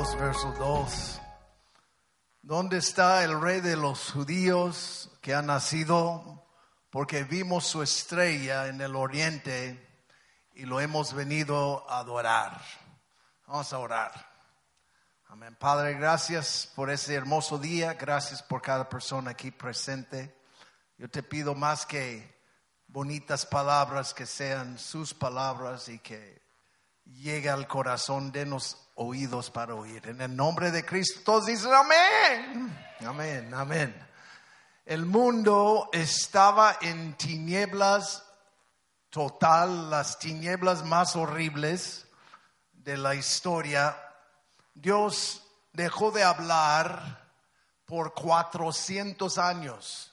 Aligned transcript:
2, 0.00 0.18
verso 0.18 0.50
2. 0.58 1.20
¿Dónde 2.40 2.78
está 2.78 3.22
el 3.22 3.38
rey 3.38 3.60
de 3.60 3.76
los 3.76 4.12
judíos 4.12 5.10
que 5.20 5.34
ha 5.34 5.42
nacido? 5.42 6.46
Porque 6.88 7.24
vimos 7.24 7.66
su 7.66 7.82
estrella 7.82 8.68
en 8.68 8.80
el 8.80 8.96
oriente 8.96 10.06
y 10.54 10.64
lo 10.64 10.80
hemos 10.80 11.12
venido 11.12 11.84
a 11.90 11.98
adorar. 11.98 12.62
Vamos 13.46 13.70
a 13.74 13.78
orar. 13.78 14.12
Amén. 15.28 15.54
Padre, 15.56 15.92
gracias 15.92 16.72
por 16.74 16.88
ese 16.88 17.14
hermoso 17.14 17.58
día. 17.58 17.92
Gracias 17.92 18.42
por 18.42 18.62
cada 18.62 18.88
persona 18.88 19.32
aquí 19.32 19.50
presente. 19.50 20.34
Yo 20.96 21.10
te 21.10 21.22
pido 21.22 21.54
más 21.54 21.84
que 21.84 22.40
bonitas 22.86 23.44
palabras, 23.44 24.14
que 24.14 24.24
sean 24.24 24.78
sus 24.78 25.12
palabras 25.12 25.90
y 25.90 25.98
que 25.98 26.39
llegue 27.18 27.50
al 27.50 27.66
corazón, 27.66 28.32
denos 28.32 28.76
oídos 28.94 29.50
para 29.50 29.74
oír. 29.74 30.06
En 30.08 30.20
el 30.20 30.34
nombre 30.34 30.70
de 30.70 30.84
Cristo, 30.84 31.20
todos 31.24 31.46
dicen 31.46 31.72
amén. 31.72 32.78
Amén, 33.06 33.54
amén. 33.54 34.08
El 34.84 35.06
mundo 35.06 35.88
estaba 35.92 36.78
en 36.80 37.14
tinieblas 37.16 38.24
total, 39.08 39.90
las 39.90 40.18
tinieblas 40.18 40.84
más 40.84 41.16
horribles 41.16 42.06
de 42.72 42.96
la 42.96 43.14
historia. 43.14 43.96
Dios 44.74 45.42
dejó 45.72 46.10
de 46.10 46.22
hablar 46.22 47.32
por 47.84 48.14
400 48.14 49.38
años. 49.38 50.12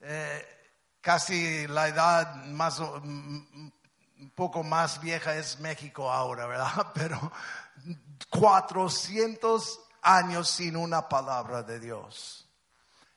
Eh, 0.00 0.46
casi 1.00 1.66
la 1.66 1.88
edad 1.88 2.34
más, 2.46 2.80
un 4.22 4.30
poco 4.30 4.62
más 4.62 5.00
vieja 5.00 5.34
es 5.34 5.58
México 5.58 6.08
ahora, 6.08 6.46
¿verdad? 6.46 6.86
Pero 6.94 7.32
400 8.30 9.80
años 10.02 10.48
sin 10.48 10.76
una 10.76 11.08
palabra 11.08 11.64
de 11.64 11.80
Dios. 11.80 12.48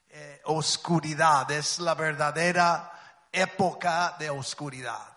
Eh, 0.10 0.42
oscuridad 0.46 1.50
es 1.52 1.78
la 1.78 1.94
verdadera 1.94 2.92
época 3.32 4.16
de 4.18 4.32
oscuridad. 4.32 5.16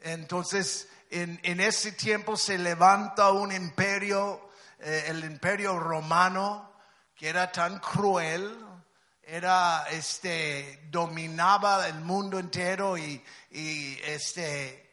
Entonces, 0.00 0.86
en, 1.08 1.40
en 1.42 1.60
ese 1.60 1.92
tiempo 1.92 2.36
se 2.36 2.58
levanta 2.58 3.30
un 3.30 3.52
imperio, 3.52 4.50
eh, 4.80 5.04
el 5.06 5.24
imperio 5.24 5.78
romano, 5.78 6.74
que 7.14 7.30
era 7.30 7.50
tan 7.50 7.78
cruel, 7.78 8.54
era 9.22 9.86
este 9.90 10.88
dominaba 10.90 11.88
el 11.88 12.00
mundo 12.00 12.38
entero 12.38 12.98
y, 12.98 13.24
y 13.50 13.98
este 14.04 14.85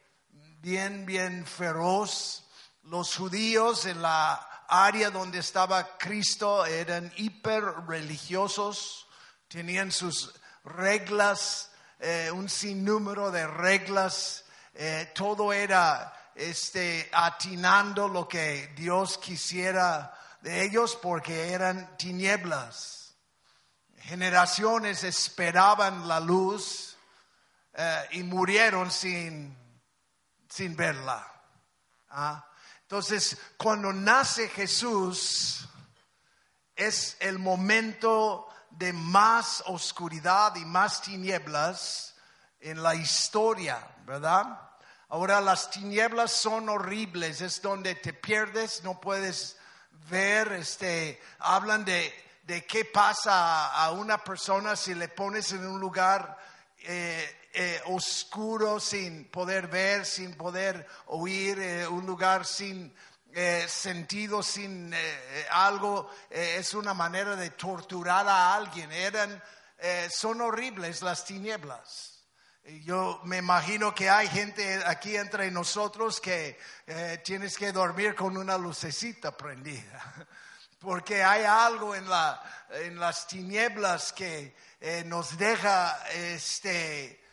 bien 0.64 1.04
bien 1.04 1.44
feroz. 1.44 2.42
Los 2.84 3.16
judíos 3.16 3.84
en 3.84 4.00
la 4.00 4.64
área 4.66 5.10
donde 5.10 5.40
estaba 5.40 5.98
Cristo 5.98 6.64
eran 6.64 7.12
hiper 7.16 7.62
religiosos 7.86 9.06
tenían 9.46 9.92
sus 9.92 10.32
reglas 10.64 11.70
eh, 12.00 12.30
un 12.32 12.48
sinnúmero 12.48 13.30
de 13.30 13.46
reglas 13.46 14.46
eh, 14.72 15.12
todo 15.14 15.52
era 15.52 16.30
este 16.34 17.10
atinando 17.12 18.08
lo 18.08 18.26
que 18.26 18.72
Dios 18.74 19.18
quisiera 19.18 20.18
de 20.40 20.64
ellos 20.64 20.98
porque 21.00 21.50
eran 21.52 21.94
tinieblas. 21.98 23.14
Generaciones 23.98 25.04
esperaban 25.04 26.08
la 26.08 26.20
luz 26.20 26.96
eh, 27.74 28.08
y 28.12 28.22
murieron 28.22 28.90
sin, 28.90 29.63
sin 30.54 30.76
verla. 30.76 31.26
¿ah? 32.10 32.46
Entonces, 32.82 33.36
cuando 33.56 33.92
nace 33.92 34.48
Jesús, 34.48 35.68
es 36.76 37.16
el 37.20 37.38
momento 37.38 38.46
de 38.70 38.92
más 38.92 39.62
oscuridad 39.66 40.54
y 40.56 40.64
más 40.64 41.02
tinieblas 41.02 42.14
en 42.60 42.82
la 42.82 42.94
historia, 42.94 43.86
¿verdad? 44.04 44.60
Ahora 45.08 45.40
las 45.40 45.70
tinieblas 45.70 46.32
son 46.32 46.68
horribles, 46.68 47.40
es 47.40 47.62
donde 47.62 47.94
te 47.94 48.12
pierdes, 48.12 48.82
no 48.82 49.00
puedes 49.00 49.56
ver, 50.08 50.52
este, 50.52 51.20
hablan 51.38 51.84
de 51.84 52.24
de 52.46 52.66
qué 52.66 52.84
pasa 52.84 53.72
a 53.72 53.90
una 53.92 54.22
persona 54.22 54.76
si 54.76 54.94
le 54.94 55.08
pones 55.08 55.52
en 55.52 55.66
un 55.66 55.80
lugar 55.80 56.36
eh, 56.78 57.43
eh, 57.54 57.80
oscuro 57.86 58.80
sin 58.80 59.24
poder 59.30 59.68
ver, 59.68 60.04
sin 60.04 60.34
poder 60.34 60.86
oír, 61.06 61.58
eh, 61.58 61.86
un 61.88 62.04
lugar 62.04 62.44
sin 62.44 62.94
sentido, 63.66 64.44
sin 64.44 64.94
algo, 65.50 66.08
es 66.30 66.72
una 66.72 66.94
manera 66.94 67.34
de 67.34 67.50
torturar 67.50 68.28
a 68.28 68.54
alguien. 68.54 68.92
Eran, 68.92 69.42
son 70.08 70.40
horribles 70.40 71.02
las 71.02 71.24
tinieblas. 71.24 72.22
Yo 72.84 73.20
me 73.24 73.38
imagino 73.38 73.92
que 73.92 74.08
hay 74.08 74.28
gente 74.28 74.80
aquí 74.86 75.16
entre 75.16 75.50
nosotros 75.50 76.20
que 76.20 76.56
tienes 77.24 77.58
que 77.58 77.72
dormir 77.72 78.14
con 78.14 78.36
una 78.36 78.56
lucecita 78.56 79.36
prendida 79.36 80.00
porque 80.84 81.24
hay 81.24 81.44
algo 81.44 81.94
en, 81.94 82.08
la, 82.08 82.40
en 82.70 83.00
las 83.00 83.26
tinieblas 83.26 84.12
que 84.12 84.54
eh, 84.80 85.02
nos 85.06 85.36
deja 85.38 85.98
este, 86.12 87.23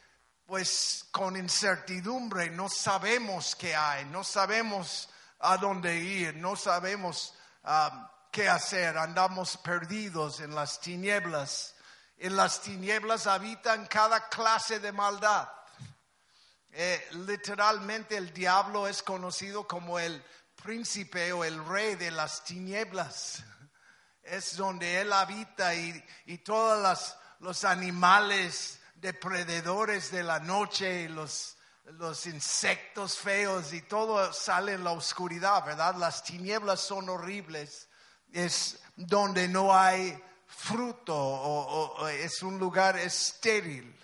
pues 0.52 1.06
con 1.12 1.38
incertidumbre, 1.38 2.50
no 2.50 2.68
sabemos 2.68 3.56
qué 3.56 3.74
hay, 3.74 4.04
no 4.04 4.22
sabemos 4.22 5.08
a 5.40 5.56
dónde 5.56 5.96
ir, 5.96 6.36
no 6.36 6.58
sabemos 6.58 7.34
qué 8.30 8.50
hacer, 8.50 8.98
andamos 8.98 9.56
perdidos 9.56 10.42
en 10.42 10.54
las 10.54 10.82
tinieblas. 10.82 11.74
En 12.18 12.36
las 12.36 12.60
tinieblas 12.60 13.28
habitan 13.28 13.86
cada 13.88 14.28
clase 14.28 14.82
de 14.82 14.92
maldad. 14.92 15.48
Eh, 16.74 17.08
literalmente 17.26 18.18
el 18.18 18.34
diablo 18.34 18.90
es 18.90 19.02
conocido 19.04 19.66
como 19.66 20.00
el 20.00 20.22
príncipe 20.62 21.32
o 21.32 21.46
el 21.46 21.66
rey 21.66 21.96
de 21.96 22.12
las 22.12 22.44
tinieblas. 22.44 23.42
Es 24.22 24.58
donde 24.58 25.00
él 25.00 25.14
habita 25.14 25.74
y, 25.76 26.06
y 26.26 26.40
todos 26.40 27.16
los 27.40 27.64
animales 27.64 28.81
depredadores 29.02 30.12
de 30.12 30.24
la 30.24 30.40
noche 30.40 31.10
los, 31.10 31.58
los 31.86 32.28
insectos 32.28 33.18
feos 33.18 33.74
y 33.74 33.82
todo 33.82 34.32
sale 34.32 34.74
en 34.74 34.84
la 34.84 34.92
oscuridad, 34.92 35.66
¿verdad? 35.66 35.96
Las 35.96 36.24
tinieblas 36.24 36.80
son 36.80 37.10
horribles. 37.10 37.90
Es 38.32 38.80
donde 38.96 39.48
no 39.48 39.76
hay 39.76 40.18
fruto 40.48 41.16
o, 41.18 42.08
es 42.08 42.44
un 42.44 42.60
lugar 42.60 42.98
estéril. 42.98 43.98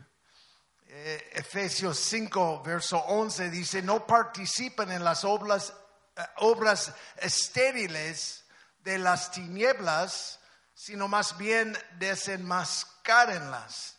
Eh, 0.87 1.29
Efesios 1.33 1.99
5, 1.99 2.63
verso 2.63 2.97
11 2.97 3.49
dice, 3.51 3.81
no 3.81 4.07
participen 4.07 4.91
en 4.91 5.03
las 5.03 5.23
obras 5.23 5.73
eh, 6.15 6.21
obras 6.37 6.93
estériles 7.17 8.45
de 8.79 8.97
las 8.97 9.31
tinieblas, 9.31 10.39
sino 10.73 11.07
más 11.07 11.37
bien 11.37 11.77
desenmascarenlas. 11.99 13.96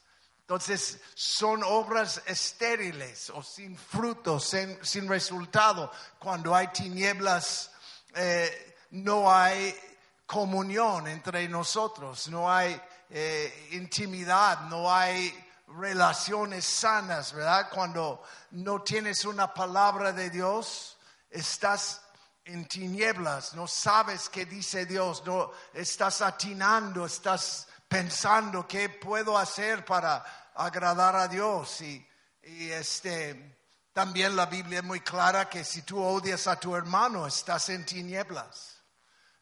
Entonces 0.49 0.99
son 1.13 1.63
obras 1.63 2.23
estériles 2.25 3.29
o 3.29 3.43
sin 3.43 3.77
fruto, 3.77 4.41
sin, 4.41 5.07
resultado. 5.07 5.93
Cuando 6.19 6.57
hay 6.57 6.69
tinieblas, 6.69 7.71
eh, 8.15 8.77
no 8.93 9.31
hay 9.31 9.79
comunión 10.25 11.07
entre 11.07 11.47
nosotros, 11.51 12.29
no 12.29 12.51
hay 12.51 12.81
eh, 13.11 13.69
intimidad, 13.73 14.61
no 14.71 14.91
hay 14.91 15.39
relaciones 15.67 16.65
sanas, 16.65 17.35
¿verdad? 17.35 17.69
Cuando 17.71 18.23
no 18.53 18.81
tienes 18.81 19.27
una 19.27 19.53
palabra 19.53 20.13
de 20.13 20.31
Dios, 20.31 20.97
estás 21.29 22.01
en 22.47 22.67
tinieblas, 22.67 23.53
no 23.53 23.67
sabes 23.67 24.31
qué 24.31 24.47
dice 24.47 24.87
Dios, 24.87 25.23
no 25.27 25.53
estás 25.75 26.23
atinando, 26.23 27.05
estás 27.05 27.68
pensando 27.89 28.69
qué 28.69 28.91
puedo 28.91 29.37
hacer 29.39 29.85
para 29.85 30.25
agradar 30.55 31.17
a 31.17 31.29
Dios. 31.29 31.81
Y, 31.81 32.07
este, 32.43 33.59
también 33.93 34.37
la 34.37 34.47
Biblia 34.47 34.81
es 34.81 34.85
muy 34.85 35.01
clara 35.01 35.49
que 35.49 35.65
si 35.65 35.83
tú 35.83 36.03
odias 36.03 36.47
a 36.47 36.61
tu 36.61 36.77
hermano, 36.77 37.27
estás 37.27 37.69
en 37.71 37.85
tinieblas. 37.85 38.77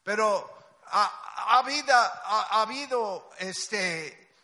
Pero 0.02 0.56
ha, 0.86 1.58
habido, 1.58 1.92
ha, 1.92 2.66
este, 3.38 4.34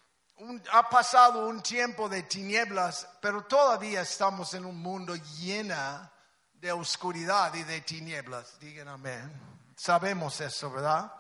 ha 0.73 0.89
pasado 0.89 1.47
un 1.47 1.63
tiempo 1.63 2.09
de 2.09 2.25
tinieblas, 2.25 3.09
pero 3.21 3.45
todavía 3.45 4.03
estamos 4.03 4.55
en 4.55 4.65
un 4.65 4.79
mundo 4.79 5.15
lleno 5.15 6.11
de 6.55 6.73
oscuridad 6.73 7.55
y 7.55 7.63
de 7.65 7.81
tinieblas. 7.81 8.59
Digan 8.59 8.89
amén. 8.89 9.33
Sabemos 9.77 10.41
eso, 10.41 10.71
¿verdad? 10.71 11.13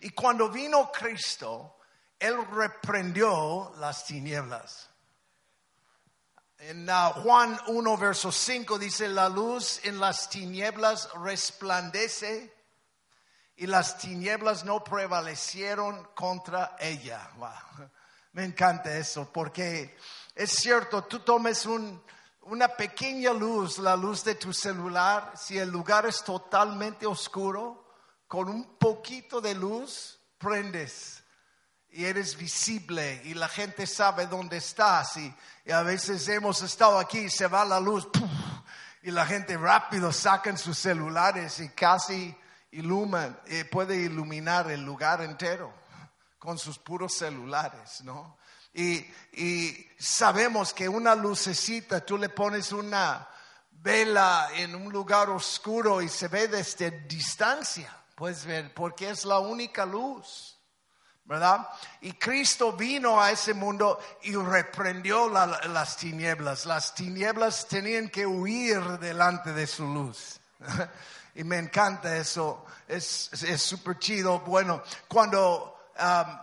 Y 0.00 0.10
cuando 0.10 0.48
vino 0.48 0.90
Cristo, 0.92 1.78
Él 2.18 2.36
reprendió 2.50 3.72
las 3.78 4.04
tinieblas. 4.04 4.90
En 6.58 6.88
uh, 6.90 7.12
Juan 7.22 7.58
1, 7.68 7.96
verso 7.96 8.30
5 8.30 8.78
dice, 8.78 9.08
la 9.08 9.30
luz 9.30 9.80
en 9.84 9.98
las 9.98 10.28
tinieblas 10.28 11.08
resplandece 11.14 12.54
y 13.56 13.66
las 13.66 13.96
tinieblas 13.98 14.64
no 14.64 14.84
prevalecieron 14.84 16.08
contra 16.14 16.76
ella. 16.78 17.30
Me 18.32 18.44
encanta 18.44 18.96
eso, 18.96 19.30
porque 19.32 19.96
es 20.34 20.50
cierto, 20.50 21.04
tú 21.04 21.20
tomes 21.20 21.66
una 21.66 22.68
pequeña 22.68 23.32
luz, 23.32 23.78
la 23.78 23.96
luz 23.96 24.24
de 24.24 24.34
tu 24.34 24.52
celular, 24.52 25.32
si 25.36 25.58
el 25.58 25.70
lugar 25.70 26.06
es 26.06 26.22
totalmente 26.22 27.06
oscuro, 27.06 27.79
con 28.30 28.48
un 28.48 28.76
poquito 28.78 29.40
de 29.40 29.56
luz, 29.56 30.20
prendes 30.38 31.20
y 31.90 32.04
eres 32.04 32.36
visible 32.36 33.20
y 33.24 33.34
la 33.34 33.48
gente 33.48 33.88
sabe 33.88 34.28
dónde 34.28 34.58
estás. 34.58 35.16
Y, 35.16 35.34
a 35.68 35.82
veces 35.82 36.28
hemos 36.28 36.62
estado 36.62 37.00
aquí, 37.00 37.28
se 37.28 37.48
va 37.48 37.64
la 37.64 37.80
luz 37.80 38.08
y 39.02 39.10
la 39.10 39.26
gente 39.26 39.56
rápido 39.56 40.12
sacan 40.12 40.56
sus 40.56 40.78
celulares 40.78 41.58
y 41.58 41.70
casi 41.70 42.32
iluman, 42.70 43.36
eh, 43.46 43.64
puede 43.64 43.96
iluminar 43.96 44.70
el 44.70 44.84
lugar 44.84 45.22
entero 45.22 45.74
con 46.38 46.56
sus 46.56 46.78
puros 46.78 47.12
celulares, 47.14 48.00
¿no? 48.02 48.38
Y, 48.72 49.04
y 49.32 49.88
sabemos 49.98 50.72
que 50.72 50.88
una 50.88 51.16
lucecita, 51.16 52.06
tú 52.06 52.16
le 52.16 52.28
pones 52.28 52.70
una 52.70 53.28
vela 53.72 54.50
en 54.54 54.76
un 54.76 54.92
lugar 54.92 55.30
oscuro 55.30 56.00
y 56.00 56.08
se 56.08 56.28
ve 56.28 56.46
desde 56.46 56.92
distancia, 57.08 57.96
puedes 58.20 58.44
ver, 58.44 58.74
porque 58.74 59.08
es 59.08 59.24
la 59.24 59.38
única 59.38 59.86
luz. 59.86 60.58
¿verdad? 61.24 61.66
Y 62.02 62.12
Cristo 62.12 62.72
vino 62.72 63.18
a 63.18 63.30
ese 63.30 63.54
mundo 63.54 63.98
y 64.24 64.34
reprendió 64.34 65.30
las 65.30 65.96
tinieblas. 65.96 66.66
Las 66.66 66.94
tinieblas 66.94 67.66
tenían 67.66 68.10
que 68.10 68.26
huir 68.26 68.82
delante 68.98 69.54
de 69.54 69.66
su 69.66 69.86
luz. 69.86 70.38
y 71.34 71.44
me 71.44 71.56
encanta 71.56 72.14
eso, 72.14 72.66
es 72.86 73.30
súper 73.56 73.98
chido. 73.98 74.40
Bueno, 74.40 74.82
cuando 75.08 75.88
um, 75.98 76.38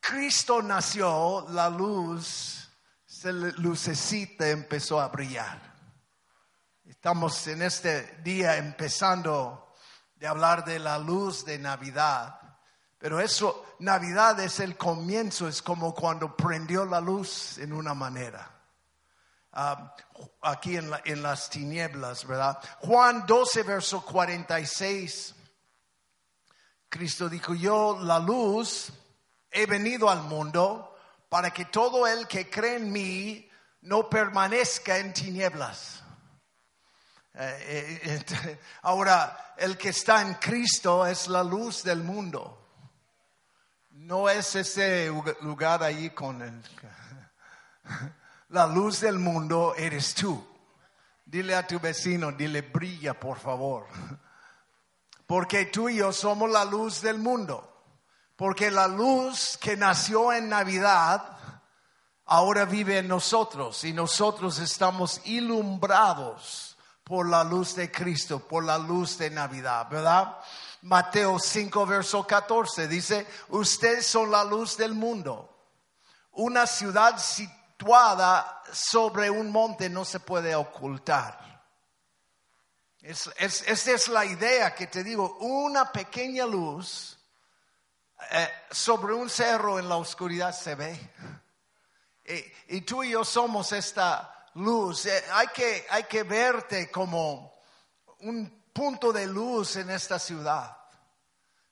Cristo 0.00 0.60
nació, 0.60 1.46
la 1.48 1.70
luz, 1.70 2.68
se 3.06 3.32
lucecita 3.32 4.48
empezó 4.48 5.00
a 5.00 5.08
brillar. 5.08 5.58
Estamos 6.84 7.46
en 7.46 7.62
este 7.62 8.18
día 8.22 8.58
empezando 8.58 9.71
de 10.22 10.28
hablar 10.28 10.64
de 10.64 10.78
la 10.78 10.98
luz 10.98 11.44
de 11.44 11.58
Navidad. 11.58 12.38
Pero 12.96 13.18
eso, 13.18 13.74
Navidad 13.80 14.38
es 14.38 14.60
el 14.60 14.76
comienzo, 14.76 15.48
es 15.48 15.60
como 15.60 15.92
cuando 15.92 16.36
prendió 16.36 16.84
la 16.84 17.00
luz 17.00 17.58
en 17.58 17.72
una 17.72 17.92
manera. 17.92 18.48
Ah, 19.52 19.96
aquí 20.42 20.76
en, 20.76 20.92
en, 21.06 21.24
las 21.24 21.50
tinieblas, 21.50 22.24
¿verdad? 22.24 22.56
Juan 22.82 23.26
12, 23.26 23.64
verso 23.64 24.04
46. 24.04 25.34
Cristo 26.88 27.28
dijo, 27.28 27.54
yo 27.54 27.98
la 28.00 28.20
luz 28.20 28.92
he 29.50 29.66
venido 29.66 30.08
al 30.08 30.22
mundo 30.22 30.96
para 31.28 31.50
que 31.50 31.64
todo 31.64 32.06
el 32.06 32.28
que 32.28 32.48
cree 32.48 32.76
en 32.76 32.92
mí 32.92 33.50
no 33.80 34.08
permanezca 34.08 34.98
en 34.98 35.12
tinieblas. 35.12 36.01
Eh, 37.34 38.24
eh, 38.44 38.60
ahora, 38.82 39.54
el 39.56 39.78
que 39.78 39.90
está 39.90 40.22
en 40.22 40.34
Cristo 40.34 41.06
es 41.06 41.28
la 41.28 41.42
luz 41.42 41.82
del 41.82 42.02
mundo. 42.02 42.58
No 43.90 44.28
es 44.28 44.54
ese 44.56 45.08
lugar 45.40 45.82
ahí 45.82 46.10
con 46.10 46.42
el... 46.42 46.62
La 48.48 48.66
luz 48.66 49.00
del 49.00 49.18
mundo 49.18 49.74
eres 49.78 50.14
tú. 50.14 50.46
Dile 51.24 51.54
a 51.54 51.66
tu 51.66 51.80
vecino, 51.80 52.32
dile 52.32 52.60
brilla 52.60 53.18
por 53.18 53.38
favor. 53.38 53.86
Porque 55.26 55.64
tú 55.66 55.88
y 55.88 55.96
yo 55.96 56.12
somos 56.12 56.50
la 56.50 56.66
luz 56.66 57.00
del 57.00 57.16
mundo. 57.16 57.66
Porque 58.36 58.70
la 58.70 58.86
luz 58.88 59.56
que 59.56 59.74
nació 59.74 60.34
en 60.34 60.50
Navidad 60.50 61.38
ahora 62.26 62.66
vive 62.66 62.98
en 62.98 63.08
nosotros 63.08 63.84
y 63.84 63.94
nosotros 63.94 64.58
estamos 64.58 65.22
ilumbrados 65.24 66.71
por 67.04 67.28
la 67.28 67.44
luz 67.44 67.74
de 67.74 67.90
Cristo, 67.90 68.40
por 68.40 68.64
la 68.64 68.78
luz 68.78 69.18
de 69.18 69.30
Navidad, 69.30 69.88
¿verdad? 69.90 70.38
Mateo 70.82 71.38
5, 71.38 71.86
verso 71.86 72.26
14 72.26 72.88
dice, 72.88 73.26
ustedes 73.48 74.06
son 74.06 74.30
la 74.30 74.44
luz 74.44 74.76
del 74.76 74.94
mundo. 74.94 75.48
Una 76.32 76.66
ciudad 76.66 77.18
situada 77.18 78.62
sobre 78.72 79.30
un 79.30 79.50
monte 79.50 79.88
no 79.88 80.04
se 80.04 80.20
puede 80.20 80.54
ocultar. 80.54 81.42
Es, 83.00 83.26
esta 83.36 83.90
es 83.90 84.08
la 84.08 84.24
idea 84.24 84.74
que 84.74 84.86
te 84.86 85.02
digo, 85.02 85.36
una 85.38 85.90
pequeña 85.90 86.46
luz 86.46 87.18
eh, 88.30 88.48
sobre 88.70 89.12
un 89.12 89.28
cerro 89.28 89.78
en 89.78 89.88
la 89.88 89.96
oscuridad 89.96 90.54
se 90.54 90.74
ve. 90.76 91.10
Y, 92.68 92.82
tú 92.82 93.02
y 93.02 93.10
yo 93.10 93.24
somos 93.24 93.72
esta 93.72 94.31
luz. 94.54 95.06
Eh, 95.06 95.24
hay, 95.32 95.48
que, 95.48 95.86
hay 95.90 96.04
que 96.04 96.22
verte 96.22 96.90
como 96.90 97.54
un 98.20 98.62
punto 98.72 99.12
de 99.12 99.26
luz 99.26 99.76
en 99.76 99.90
esta 99.90 100.18
ciudad. 100.18 100.76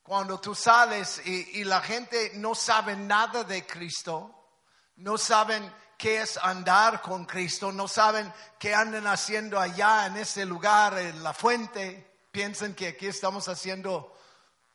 Cuando 0.03 0.41
tú 0.41 0.55
sales 0.55 1.25
y, 1.25 1.63
la 1.65 1.81
gente 1.81 2.33
no 2.35 2.55
sabe 2.55 2.97
nada 2.97 3.45
de 3.45 3.65
Cristo, 3.65 4.49
no 4.97 5.17
saben 5.17 5.73
qué 5.97 6.23
es 6.23 6.37
andar 6.39 7.01
con 7.01 7.27
Cristo, 7.27 7.71
no 7.71 7.87
saben 7.87 8.33
qué 8.59 8.75
andan 8.75 9.07
haciendo 9.07 9.61
allá 9.61 10.07
en 10.07 10.17
ese 10.17 10.45
lugar, 10.45 10.99
en 10.99 11.23
la 11.23 11.33
fuente, 11.33 12.19
piensan 12.33 12.75
que 12.75 12.89
aquí 12.89 13.07
estamos 13.07 13.49
haciendo 13.49 14.17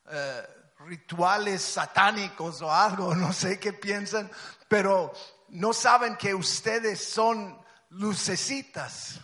eh, 0.10 0.48
rituales 0.80 1.62
satánicos 1.62 2.62
o 2.62 2.72
algo, 2.72 3.14
no 3.16 3.34
sé 3.34 3.60
qué 3.60 3.74
piensan, 3.74 4.32
pero 4.70 5.12
no 5.50 5.74
saben 5.74 6.16
que 6.16 6.34
ustedes 6.34 7.04
son 7.04 7.65
lucecitas. 7.96 9.20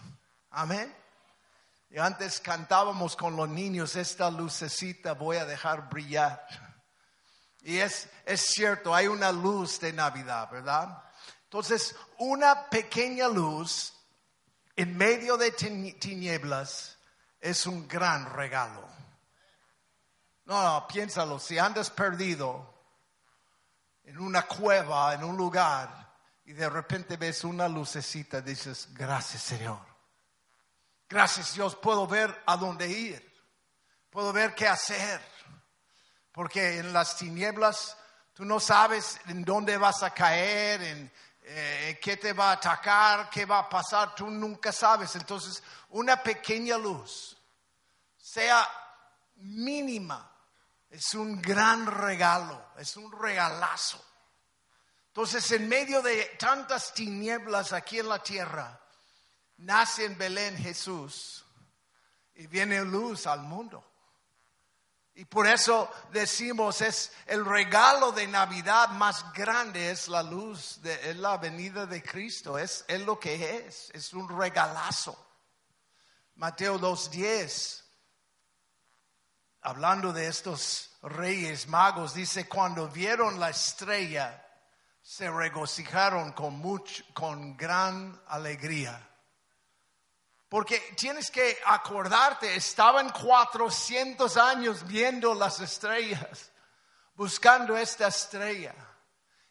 Amén. 0.50 0.94
Y 1.90 2.00
antes 2.00 2.40
cantábamos 2.40 3.16
con 3.16 3.36
los 3.36 3.50
niños, 3.50 3.96
esta 3.96 4.32
lucecita 4.32 5.14
voy 5.14 5.38
a 5.38 5.46
dejar 5.46 5.90
brillar. 5.90 6.46
Y 7.62 7.78
es, 7.78 8.10
es 8.26 8.42
cierto, 8.42 8.96
hay 8.96 9.08
una 9.08 9.32
luz 9.32 9.80
de 9.80 9.92
Navidad, 9.92 10.50
¿verdad? 10.50 11.04
Entonces, 11.44 11.96
una 12.18 12.70
pequeña 12.70 13.28
luz 13.28 13.94
en 14.76 14.96
medio 14.98 15.36
de 15.36 15.52
tinieblas 15.52 16.98
es 17.42 17.66
un 17.66 17.88
gran 17.88 18.34
regalo. 18.34 18.88
No, 20.46 20.64
no, 20.64 20.88
piénsalo, 20.88 21.40
si 21.40 21.60
andas 21.60 21.90
perdido 21.90 22.74
en 24.04 24.18
una 24.18 24.48
cueva, 24.48 25.14
en 25.14 25.24
un 25.24 25.36
lugar, 25.36 26.01
y 26.52 26.54
de 26.54 26.70
repente 26.70 27.16
ves 27.16 27.46
una 27.46 27.70
lucecita, 27.70 28.42
dices, 28.42 28.90
gracias 28.92 29.42
Señor. 29.42 29.80
Gracias 31.08 31.54
Dios, 31.54 31.78
puedo 31.78 32.06
ver 32.06 32.44
a 32.46 32.58
dónde 32.58 32.90
ir, 32.90 33.42
puedo 34.10 34.34
ver 34.34 34.54
qué 34.54 34.68
hacer, 34.68 35.22
porque 36.34 36.80
en 36.80 36.92
las 36.92 37.16
tinieblas 37.16 37.96
tú 38.34 38.44
no 38.44 38.60
sabes 38.60 39.18
en 39.28 39.46
dónde 39.46 39.78
vas 39.78 40.04
a 40.04 40.14
caer, 40.14 40.82
en 40.82 41.14
eh, 41.44 41.98
qué 42.02 42.18
te 42.18 42.34
va 42.34 42.50
a 42.50 42.56
atacar, 42.56 43.30
qué 43.30 43.46
va 43.46 43.60
a 43.60 43.70
pasar, 43.70 44.14
tú 44.14 44.30
nunca 44.30 44.74
sabes. 44.74 45.16
Entonces, 45.16 45.64
una 45.92 46.22
pequeña 46.22 46.78
luz, 46.78 47.38
sea 48.18 48.68
mínima, 49.36 50.30
es 50.90 51.14
un 51.14 51.42
gran 51.42 51.86
regalo, 51.86 52.74
es 52.78 52.98
un 52.98 53.10
regalazo. 53.10 54.11
Entonces, 55.12 55.52
en 55.52 55.68
medio 55.68 56.02
de 56.02 56.24
tantas 56.40 56.94
tinieblas 56.94 57.74
aquí 57.74 58.00
en 58.00 58.08
la 58.08 58.24
tierra, 58.24 58.80
nace 59.58 60.06
en 60.06 60.18
Belén 60.18 60.56
Jesús 60.56 61.44
y 62.36 62.48
viene 62.48 62.82
luz 62.86 63.28
al 63.28 63.42
mundo. 63.42 63.86
Y 65.14 65.26
por 65.26 65.48
eso 65.48 65.92
decimos 66.14 66.80
es 66.80 67.12
el 67.26 67.44
regalo 67.44 68.14
de 68.14 68.26
Navidad 68.26 68.88
más 68.92 69.34
grande 69.34 69.92
es 69.92 70.08
la 70.08 70.24
luz, 70.24 70.82
de, 70.82 71.14
la 71.16 71.36
venida 71.36 71.86
de 71.86 72.02
Cristo, 72.02 72.58
es, 72.58 72.86
es 72.88 73.02
lo 73.02 73.20
que 73.20 73.58
es, 73.58 73.92
es 73.94 74.14
un 74.14 74.30
regalazo. 74.30 75.28
Mateo 76.36 76.80
2.10, 76.80 77.84
hablando 79.60 80.14
de 80.14 80.28
estos 80.28 80.92
reyes 81.02 81.68
magos, 81.68 82.14
dice, 82.14 82.48
cuando 82.48 82.88
vieron 82.88 83.42
la 83.42 83.50
estrella, 83.50 84.48
se 85.12 85.30
regocijaron 85.30 86.32
con, 86.32 86.54
mucho, 86.54 87.04
con 87.14 87.58
gran 87.58 88.18
alegría. 88.28 89.10
Porque 90.48 90.80
tienes 90.96 91.30
que 91.30 91.58
acordarte, 91.66 92.56
estaban 92.56 93.10
400 93.10 94.38
años 94.38 94.88
viendo 94.88 95.34
las 95.34 95.60
estrellas, 95.60 96.54
buscando 97.14 97.76
esta 97.76 98.08
estrella. 98.08 98.74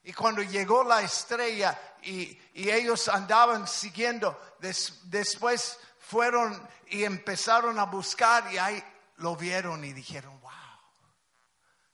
Y 0.03 0.15
cuando 0.15 0.41
llegó 0.41 0.83
la 0.83 1.03
estrella 1.03 1.79
y, 2.05 2.41
ellos 2.55 3.07
andaban 3.09 3.69
siguiendo, 3.69 4.41
después 4.61 5.79
fueron 5.99 6.69
y 6.87 7.05
empezaron 7.05 7.79
a 7.79 7.85
buscar 7.85 8.51
y 8.51 8.57
ahí 8.57 8.83
lo 9.17 9.37
vieron 9.37 9.85
y 9.85 9.93
dijeron, 9.93 10.41
wow, 10.41 10.51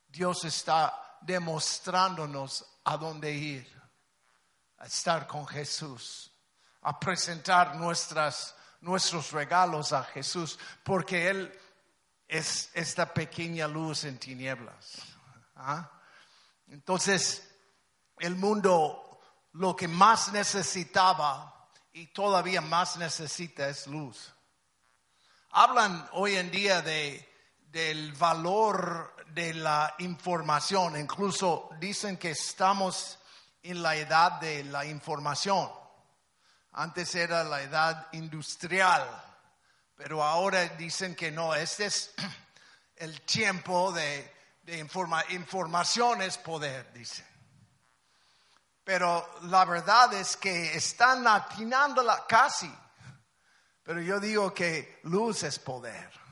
Dios 0.07 0.45
está 0.45 1.19
demostrándonos 1.19 2.76
a 2.87 2.95
dónde 2.95 3.33
ir, 3.33 3.67
a 4.77 4.85
estar 4.85 5.27
con 5.27 5.45
Jesús, 5.45 6.31
a 6.83 6.97
presentar 6.97 7.75
nuestras, 7.75 8.55
nuestros 8.79 9.33
regalos 9.33 9.91
a 9.91 10.05
Jesús, 10.05 10.57
porque 10.85 11.27
Él 11.27 11.59
es 12.29 12.71
esta 12.73 13.13
pequeña 13.13 13.67
luz 13.67 14.05
en 14.05 14.17
tinieblas. 14.17 15.01
¿ah? 15.57 15.91
Entonces, 16.67 17.53
el 18.19 18.35
mundo 18.35 19.19
lo 19.51 19.75
que 19.75 19.89
más 19.89 20.31
necesitaba 20.31 21.69
y 21.91 22.07
todavía 22.07 22.61
más 22.61 22.95
necesita 22.95 23.67
es 23.67 23.85
luz. 23.87 24.33
Hablan 25.49 26.07
hoy 26.13 26.37
en 26.37 26.51
día 26.51 26.81
de, 26.81 27.27
del 27.69 28.13
valor 28.13 29.13
de 29.33 29.53
la 29.53 29.95
información, 29.99 30.99
incluso 30.99 31.69
dicen 31.79 32.17
que 32.17 32.31
estamos 32.31 33.19
en 33.63 33.81
la 33.81 33.95
edad 33.95 34.33
de 34.39 34.63
la 34.63 34.85
información. 34.85 35.69
Antes 36.73 37.15
era 37.15 37.43
la 37.43 37.61
edad 37.61 38.07
industrial, 38.13 39.07
pero 39.95 40.23
ahora 40.23 40.63
dicen 40.69 41.15
que 41.15 41.31
no, 41.31 41.55
este 41.55 41.85
es 41.85 42.13
el 42.95 43.21
tiempo 43.21 43.91
de, 43.91 44.33
de 44.63 44.77
información 44.77 46.21
es 46.21 46.37
poder, 46.37 46.91
dicen. 46.93 47.25
Pero 48.83 49.39
la 49.43 49.65
verdad 49.65 50.13
es 50.13 50.37
que 50.37 50.75
están 50.75 51.27
atinándola 51.27 52.25
casi. 52.25 52.73
Pero 53.83 54.01
yo 54.01 54.19
digo 54.19 54.53
que 54.53 54.99
luz 55.03 55.43
es 55.43 55.59
poder. 55.59 56.26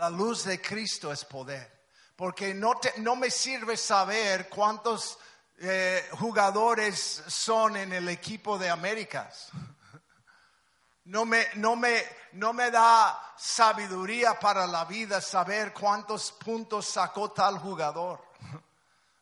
La 0.00 0.08
luz 0.08 0.44
de 0.44 0.62
Cristo 0.62 1.12
es 1.12 1.26
poder. 1.26 1.84
Porque 2.16 2.54
no, 2.54 3.16
me 3.16 3.30
sirve 3.30 3.76
saber 3.76 4.48
cuántos 4.48 5.18
eh, 5.58 6.08
jugadores 6.12 7.22
son 7.26 7.76
en 7.76 7.92
el 7.92 8.08
equipo 8.08 8.56
de 8.56 8.70
Américas. 8.70 9.50
No 11.04 11.26
me 11.26 12.70
da 12.70 13.34
sabiduría 13.36 14.40
para 14.40 14.66
la 14.66 14.86
vida 14.86 15.20
saber 15.20 15.74
cuántos 15.74 16.32
puntos 16.32 16.86
sacó 16.86 17.32
tal 17.32 17.58
jugador 17.58 18.30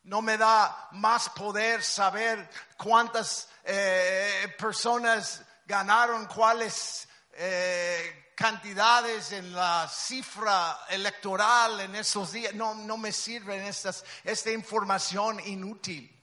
no 0.04 0.22
me 0.22 0.38
da 0.38 0.88
más 0.92 1.28
poder 1.28 1.82
saber 1.82 2.48
cuántas 2.78 3.46
eh, 3.62 4.54
personas 4.58 5.42
ganaron, 5.66 6.24
cuáles 6.26 7.07
eh, 7.40 8.32
cantidades 8.34 9.32
en 9.32 9.52
la 9.52 9.88
cifra 9.88 10.80
electoral 10.88 11.80
en 11.80 11.94
esos 11.94 12.32
días. 12.32 12.54
No, 12.54 12.74
no 12.74 12.96
me 12.96 13.12
sirven 13.12 13.62
estas, 13.62 14.04
esta 14.24 14.50
información 14.50 15.40
inútil. 15.46 16.14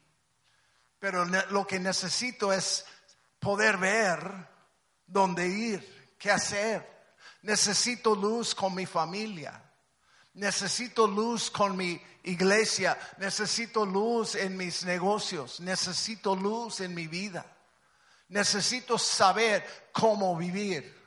Pero 1.00 1.26
lo 1.26 1.66
que 1.66 1.80
necesito 1.80 2.52
es 2.52 2.86
poder 3.40 3.78
ver 3.78 4.20
dónde 5.06 5.48
ir, 5.48 6.16
qué 6.18 6.32
hacer. 6.32 6.86
Necesito 7.44 8.16
luz 8.16 8.54
con 8.54 8.76
mi 8.76 8.86
familia. 8.86 9.62
Necesito 10.34 11.08
luz 11.08 11.50
con 11.50 11.78
mi 11.78 12.02
iglesia, 12.24 12.98
necesito 13.20 13.86
luz 13.86 14.36
en 14.36 14.58
mis 14.58 14.84
negocios, 14.84 15.62
necesito 15.62 16.36
luz 16.36 16.82
en 16.82 16.94
mi 16.94 17.08
vida, 17.08 17.46
necesito 18.28 18.98
saber 18.98 19.90
cómo 19.94 20.36
vivir. 20.36 21.05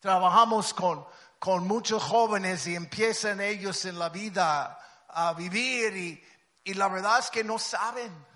Trabajamos 0.00 0.74
con, 0.74 1.06
con 1.38 1.66
muchos 1.66 2.02
jóvenes 2.02 2.66
y 2.66 2.74
empiezan 2.74 3.40
ellos 3.40 3.84
en 3.84 3.98
la 3.98 4.08
vida 4.08 4.78
a 5.08 5.32
vivir 5.34 5.96
y, 5.96 6.24
y 6.64 6.74
la 6.74 6.88
verdad 6.88 7.18
es 7.18 7.30
que 7.30 7.44
no 7.44 7.58
saben 7.58 8.26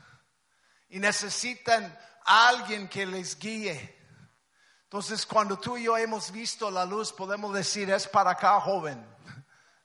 y 0.88 0.98
necesitan 0.98 1.98
a 2.24 2.48
alguien 2.48 2.88
que 2.88 3.06
les 3.06 3.38
guíe. 3.38 3.98
Entonces, 4.84 5.26
cuando 5.26 5.58
tú 5.58 5.76
y 5.76 5.84
yo 5.84 5.96
hemos 5.96 6.30
visto 6.30 6.70
la 6.70 6.84
luz, 6.84 7.12
podemos 7.12 7.52
decir, 7.52 7.90
es 7.90 8.06
para 8.06 8.30
acá, 8.30 8.60
joven. 8.60 9.04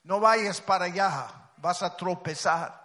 No 0.03 0.19
vayas 0.19 0.61
para 0.61 0.85
allá 0.85 1.39
vas 1.61 1.83
a 1.83 1.95
tropezar. 1.95 2.79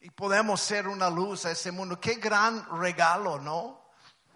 Y 0.00 0.10
podemos 0.10 0.60
ser 0.60 0.86
una 0.88 1.10
luz 1.10 1.46
a 1.46 1.50
ese 1.50 1.72
mundo. 1.72 2.00
Qué 2.00 2.14
gran 2.14 2.66
regalo, 2.78 3.38
¿no? 3.38 3.90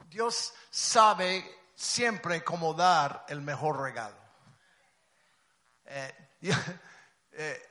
Dios 0.09 0.53
sabe 0.71 1.60
siempre 1.81 2.45
cómo 2.45 2.75
dar 2.75 3.25
el 3.29 3.41
mejor 3.41 3.81
regalo. 3.81 4.19
Eh, 5.87 6.39
eh, 7.33 7.63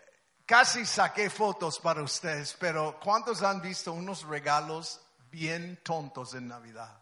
casi 0.46 0.86
saqué 0.86 1.30
fotos 1.30 1.80
para 1.80 2.02
ustedes, 2.02 2.56
pero 2.60 3.00
¿cuántos 3.00 3.44
han 3.44 3.62
visto 3.62 3.94
unos 3.94 4.24
regalos 4.24 5.00
bien 5.30 5.80
tontos 5.84 6.34
en 6.34 6.48
Navidad? 6.48 6.98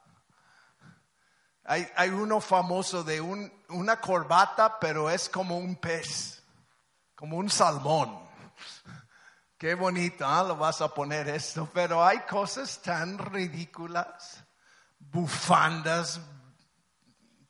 Hay, 1.63 1.87
hay 1.95 2.09
uno 2.09 2.41
famoso 2.41 3.03
de 3.03 3.21
un, 3.21 3.51
una 3.69 4.01
corbata, 4.01 4.77
pero 4.79 5.09
es 5.09 5.29
como 5.29 5.57
un 5.57 5.77
pez, 5.77 6.43
como 7.15 7.37
un 7.37 7.49
salmón. 7.49 8.19
Qué 9.57 9.75
bonito, 9.75 10.25
¿ah? 10.27 10.43
lo 10.43 10.57
vas 10.57 10.81
a 10.81 10.93
poner 10.93 11.29
esto, 11.29 11.69
pero 11.73 12.05
hay 12.05 12.19
cosas 12.19 12.81
tan 12.81 13.17
ridículas, 13.17 14.43
bufandas, 14.99 16.21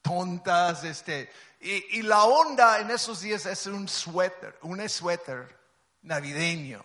tontas, 0.08 0.84
este, 0.84 1.32
y, 1.60 2.02
la 2.04 2.24
onda 2.24 2.80
en 2.80 2.92
esos 2.92 3.22
días 3.22 3.46
es 3.46 3.66
un 3.68 3.88
suéter, 3.88 4.58
un 4.62 4.88
suéter 4.88 5.58
navideño. 6.04 6.84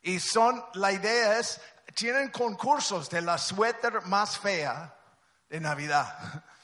Y 0.00 0.20
son, 0.20 0.64
la 0.74 0.92
idea 0.92 1.38
es, 1.38 1.60
tienen 1.94 2.30
concursos 2.30 3.10
de 3.10 3.20
la 3.20 3.36
suéter 3.36 4.02
más 4.06 4.38
fea 4.38 4.96
de 5.48 5.60
Navidad. 5.60 6.16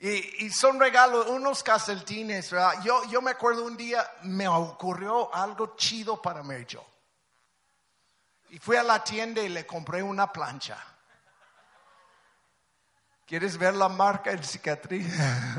Y, 0.00 0.48
son 0.50 0.78
regalos, 0.78 1.26
unos 1.26 1.64
caseltines, 1.64 2.52
¿verdad? 2.52 2.80
Yo, 2.84 3.02
yo 3.10 3.20
me 3.20 3.32
acuerdo 3.32 3.64
un 3.64 3.76
día, 3.76 4.08
me 4.22 4.46
ocurrió 4.46 5.34
algo 5.34 5.74
chido 5.74 6.22
para 6.22 6.44
Mary 6.44 6.68
Jo. 6.72 6.86
Y 8.50 8.60
fui 8.60 8.76
a 8.76 8.84
la 8.84 9.02
tienda 9.02 9.42
y 9.42 9.48
le 9.48 9.66
compré 9.66 10.00
una 10.00 10.32
plancha. 10.32 10.78
¿Quieres 13.28 13.58
ver 13.58 13.74
la 13.74 13.90
marca 13.90 14.32
en 14.32 14.42
cicatriz? 14.42 15.06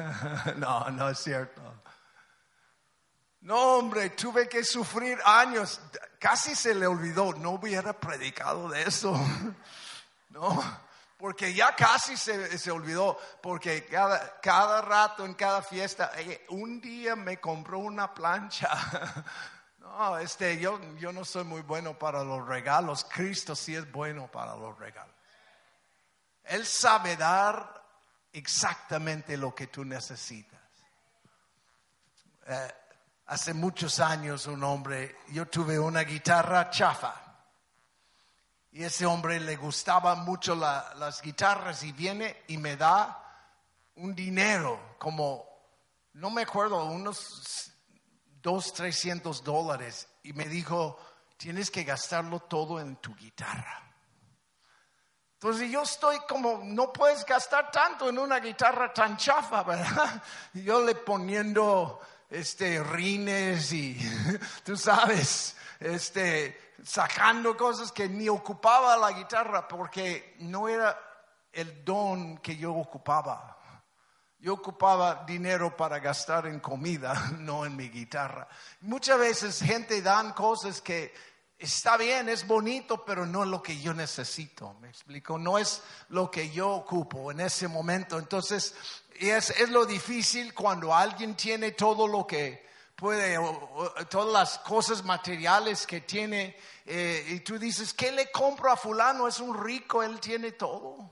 no, 0.57 0.89
no 0.89 1.09
es 1.09 1.19
cierto. 1.19 1.61
No, 3.41 3.77
hombre, 3.77 4.09
tuve 4.09 4.49
que 4.49 4.63
sufrir 4.63 5.19
años. 5.23 5.79
Casi 6.19 6.55
se 6.55 6.73
le 6.73 6.87
olvidó, 6.87 7.31
no 7.33 7.51
hubiera 7.51 7.93
predicado 7.93 8.69
de 8.69 8.81
eso. 8.81 9.15
no 10.29 10.89
porque 11.19 11.53
ya 11.53 11.75
casi 11.75 12.15
se, 12.15 12.71
olvidó, 12.71 13.19
porque 13.41 13.85
cada, 13.85 14.39
cada, 14.39 14.81
rato 14.81 15.25
en 15.25 15.33
cada 15.33 15.61
fiesta, 15.61 16.13
un 16.47 16.79
día 16.79 17.17
me 17.17 17.39
compró 17.39 17.79
una 17.79 18.13
plancha. 18.13 18.69
No, 19.79 20.17
este, 20.19 20.59
yo, 20.59 20.79
yo 20.97 21.11
no 21.11 21.25
soy 21.25 21.43
muy 21.43 21.61
bueno 21.61 21.97
para 21.97 22.23
los 22.23 22.47
regalos, 22.47 23.05
Cristo 23.05 23.55
sí 23.55 23.75
es 23.75 23.91
bueno 23.91 24.29
para 24.31 24.55
los 24.55 24.77
regalos. 24.77 25.15
Él 26.49 26.65
sabe 26.65 27.15
dar 27.15 27.79
exactamente 28.33 29.37
lo 29.37 29.53
que 29.53 29.67
tú 29.67 29.85
necesitas. 29.85 30.59
Eh, 32.47 32.75
hace 33.27 33.53
muchos 33.53 33.99
años 33.99 34.47
un 34.47 34.63
hombre, 34.63 35.17
yo 35.27 35.47
tuve 35.47 35.77
una 35.77 36.01
guitarra 36.01 36.71
chafa 36.71 37.13
y 38.71 38.83
ese 38.83 39.05
hombre 39.05 39.39
le 39.39 39.57
gustaba 39.57 40.15
mucho 40.15 40.55
las 40.55 41.21
guitarras 41.21 41.83
y 41.83 41.91
viene 41.91 42.43
y 42.47 42.57
me 42.57 42.75
da 42.75 43.15
un 43.97 44.15
dinero, 44.15 44.95
como, 44.97 45.45
no 46.13 46.31
me 46.31 46.41
acuerdo, 46.41 46.85
unos 46.85 47.71
dos, 48.41 48.73
trescientos 48.73 49.43
dólares. 49.43 50.07
Y 50.23 50.33
me 50.33 50.45
dijo, 50.45 50.99
tienes 51.37 51.69
que 51.69 51.83
gastarlo 51.83 52.39
todo 52.39 52.79
en 52.79 52.95
tu 52.95 53.15
guitarra. 53.15 53.88
Entonces 55.41 55.71
yo 55.71 55.83
estoy 55.83 56.17
como, 56.27 56.59
no 56.65 56.91
puedes 56.91 57.25
gastar 57.25 57.71
tanto 57.71 58.09
en 58.09 58.19
una 58.19 58.41
guitarra 58.41 58.93
tan 58.93 59.15
chafa, 59.15 59.63
¿verdad? 59.63 60.21
Yo 60.53 60.83
le 60.83 60.95
poniendo 60.95 62.01
este 62.29 62.83
rines 62.83 63.71
y 63.71 63.97
tú 64.65 64.75
sabes, 64.75 65.55
este 65.79 66.73
sacando 66.83 67.55
cosas 67.55 67.93
que 67.93 68.09
ni 68.09 68.27
ocupaba 68.27 68.97
la 68.97 69.13
guitarra 69.13 69.65
porque 69.65 70.35
no 70.39 70.67
era 70.67 70.99
el 71.53 71.85
don 71.85 72.39
que 72.39 72.57
yo 72.57 72.73
ocupaba. 72.73 73.57
Yo 74.41 74.53
ocupaba 74.53 75.23
dinero 75.25 75.75
para 75.75 75.99
gastar 75.99 76.47
en 76.47 76.59
comida, 76.59 77.13
no 77.39 77.65
en 77.65 77.77
mi 77.77 77.89
guitarra. 77.89 78.45
Muchas 78.81 79.17
veces 79.17 79.61
gente 79.61 80.01
dan 80.01 80.33
cosas 80.33 80.81
que 80.81 81.13
está 81.59 81.97
bien, 81.97 82.29
es 82.29 82.47
bonito, 82.47 83.03
pero 83.05 83.25
no 83.25 83.43
es 83.43 83.49
lo 83.49 83.61
que 83.61 83.79
yo 83.79 83.93
necesito. 83.93 84.73
Me 84.81 84.89
explico, 84.89 85.37
no 85.37 85.57
es 85.57 85.81
lo 86.09 86.31
que 86.31 86.49
yo 86.49 86.69
ocupo 86.69 87.31
en 87.31 87.41
ese 87.41 87.67
momento. 87.67 88.17
Entonces, 88.17 88.73
es, 89.19 89.49
es 89.51 89.69
lo 89.69 89.85
difícil 89.85 90.53
cuando 90.53 90.95
alguien 90.95 91.35
tiene 91.35 91.71
todo 91.71 92.07
lo 92.07 92.25
que 92.25 92.67
puede, 92.95 93.37
todas 94.09 94.33
las 94.33 94.59
cosas 94.59 95.03
materiales 95.03 95.85
que 95.85 96.01
tiene, 96.01 96.55
eh, 96.85 97.25
y 97.29 97.39
tú 97.41 97.59
dices, 97.59 97.93
¿qué 97.93 98.11
le 98.11 98.31
compro 98.31 98.71
a 98.71 98.77
fulano? 98.77 99.27
Es 99.27 99.39
un 99.39 99.61
rico, 99.61 100.01
él 100.01 100.19
tiene 100.19 100.53
todo. 100.53 101.09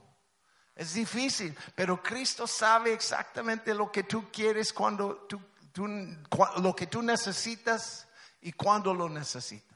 Es 0.74 0.94
difícil, 0.94 1.56
pero 1.74 2.02
Cristo 2.02 2.46
sabe 2.46 2.92
exactamente 2.92 3.74
lo 3.74 3.90
que 3.90 4.04
tú 4.04 4.30
quieres 4.30 4.72
cuando 4.72 5.26
tú, 5.28 5.40
tú- 5.72 5.88
lo 6.58 6.74
que 6.76 6.86
tú 6.86 7.02
necesitas 7.02 8.06
y 8.40 8.52
cuando 8.52 8.94
lo 8.94 9.08
necesitas. 9.08 9.67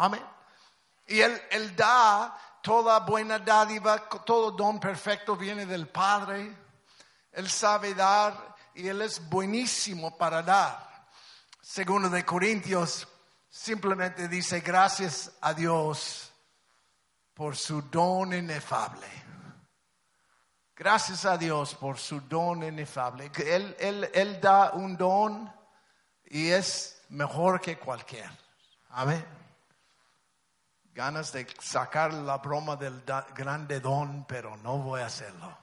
Amén. 0.00 0.24
Y 1.08 1.20
él, 1.20 1.38
él 1.50 1.76
da 1.76 2.34
toda 2.62 3.00
buena 3.00 3.38
dádiva, 3.38 4.08
todo 4.24 4.50
don 4.50 4.80
perfecto 4.80 5.36
viene 5.36 5.66
del 5.66 5.88
Padre. 5.88 6.56
Él 7.32 7.50
sabe 7.50 7.92
dar 7.94 8.56
y 8.74 8.88
Él 8.88 9.02
es 9.02 9.28
buenísimo 9.28 10.16
para 10.16 10.42
dar. 10.42 11.06
Segundo 11.60 12.08
de 12.08 12.24
Corintios 12.24 13.06
simplemente 13.50 14.26
dice 14.26 14.60
gracias 14.60 15.32
a 15.42 15.52
Dios 15.52 16.32
por 17.34 17.54
su 17.54 17.82
don 17.82 18.32
inefable. 18.32 19.06
Gracias 20.74 21.26
a 21.26 21.36
Dios 21.36 21.74
por 21.74 21.98
su 21.98 22.22
don 22.22 22.62
inefable. 22.62 23.30
Él, 23.36 23.76
él, 23.78 24.10
él 24.14 24.40
da 24.40 24.70
un 24.70 24.96
don 24.96 25.52
y 26.24 26.48
es 26.48 27.02
mejor 27.10 27.60
que 27.60 27.78
cualquier. 27.78 28.30
Amén. 28.88 29.39
Ganas 30.94 31.32
de 31.32 31.46
sacar 31.60 32.12
la 32.12 32.38
broma 32.38 32.76
del 32.76 33.02
grande 33.34 33.80
don, 33.80 34.24
pero 34.26 34.56
no 34.58 34.78
voy 34.78 35.00
a 35.00 35.06
hacerlo. 35.06 35.56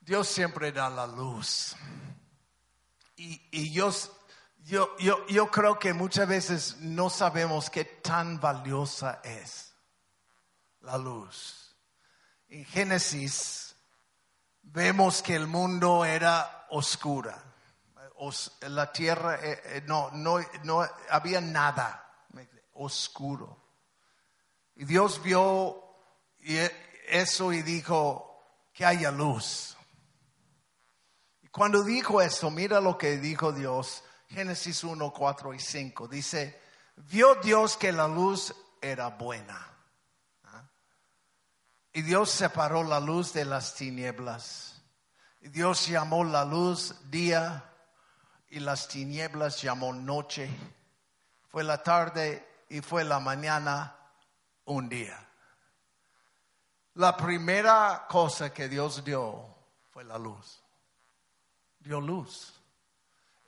Dios 0.00 0.28
siempre 0.28 0.70
da 0.72 0.88
la 0.88 1.06
luz. 1.06 1.74
Y, 3.16 3.40
y 3.50 3.72
yo, 3.72 3.90
yo, 4.64 4.96
yo, 4.98 5.26
yo 5.26 5.50
creo 5.50 5.78
que 5.78 5.92
muchas 5.92 6.28
veces 6.28 6.76
no 6.80 7.10
sabemos 7.10 7.70
qué 7.70 7.84
tan 7.84 8.40
valiosa 8.40 9.20
es 9.24 9.72
la 10.80 10.98
luz. 10.98 11.76
En 12.48 12.64
Génesis 12.64 13.74
vemos 14.62 15.22
que 15.22 15.34
el 15.34 15.46
mundo 15.46 16.04
era 16.04 16.66
oscura. 16.70 17.42
La 18.62 18.92
tierra 18.92 19.38
eh, 19.42 19.62
eh, 19.64 19.82
no, 19.86 20.10
no, 20.12 20.38
no 20.64 20.88
había 21.10 21.40
nada 21.40 22.06
oscuro. 22.74 23.62
Y 24.76 24.84
Dios 24.84 25.22
vio 25.22 25.82
e, 26.40 26.70
eso 27.08 27.52
y 27.52 27.62
dijo 27.62 28.42
que 28.72 28.84
haya 28.84 29.10
luz. 29.10 29.76
Y 31.42 31.48
cuando 31.48 31.82
dijo 31.82 32.20
eso, 32.20 32.50
mira 32.50 32.80
lo 32.80 32.98
que 32.98 33.18
dijo 33.18 33.52
Dios, 33.52 34.04
Génesis 34.28 34.84
1, 34.84 35.12
4 35.12 35.54
y 35.54 35.60
5. 35.60 36.08
Dice, 36.08 36.60
vio 36.96 37.36
Dios 37.36 37.76
que 37.76 37.92
la 37.92 38.08
luz 38.08 38.54
era 38.80 39.08
buena. 39.08 39.66
¿Ah? 40.44 40.68
Y 41.92 42.02
Dios 42.02 42.30
separó 42.30 42.82
la 42.82 43.00
luz 43.00 43.32
de 43.32 43.44
las 43.44 43.74
tinieblas. 43.74 44.82
Y 45.40 45.48
Dios 45.48 45.86
llamó 45.86 46.24
la 46.24 46.44
luz 46.44 46.94
día 47.10 47.72
y 48.50 48.60
las 48.60 48.88
tinieblas 48.88 49.60
llamó 49.60 49.92
noche. 49.92 50.48
Fue 51.48 51.64
la 51.64 51.82
tarde 51.82 52.64
y 52.68 52.80
fue 52.80 53.04
la 53.04 53.18
mañana 53.20 53.96
un 54.64 54.88
día. 54.88 55.18
La 56.94 57.16
primera 57.16 58.06
cosa 58.08 58.52
que 58.52 58.68
Dios 58.68 59.04
dio 59.04 59.44
fue 59.92 60.04
la 60.04 60.18
luz. 60.18 60.62
Dio 61.80 62.00
luz. 62.00 62.54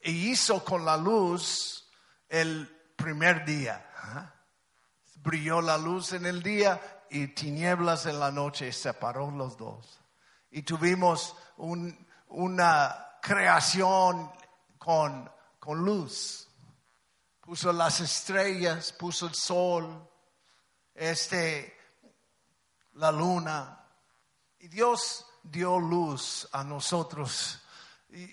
Y 0.03 0.31
hizo 0.31 0.65
con 0.65 0.85
la 0.85 0.97
luz 0.97 1.89
el 2.29 2.69
primer 2.97 3.45
día. 3.45 3.85
Brilló 5.17 5.61
la 5.61 5.77
luz 5.79 6.13
en 6.13 6.27
el 6.27 6.43
día 6.43 6.81
y 7.11 7.29
tinieblas 7.29 8.07
en 8.07 8.21
la 8.21 8.31
noche. 8.31 8.73
Separó 8.73 9.31
los 9.31 9.57
dos. 9.57 9.99
Y 10.51 10.63
tuvimos 10.63 11.37
un- 11.57 12.07
una 12.29 13.19
creación 13.21 14.31
con, 14.89 15.31
con 15.61 15.85
luz. 15.85 16.49
Puso 17.43 17.71
las 17.75 18.01
estrellas, 18.01 18.91
puso 18.91 19.27
el 19.27 19.35
sol, 19.35 20.09
este, 20.95 21.77
la 22.95 23.13
luna. 23.13 23.85
Y 24.59 24.69
Dios 24.69 25.27
dio 25.43 25.79
luz 25.79 26.49
a 26.53 26.65
nosotros. 26.65 27.61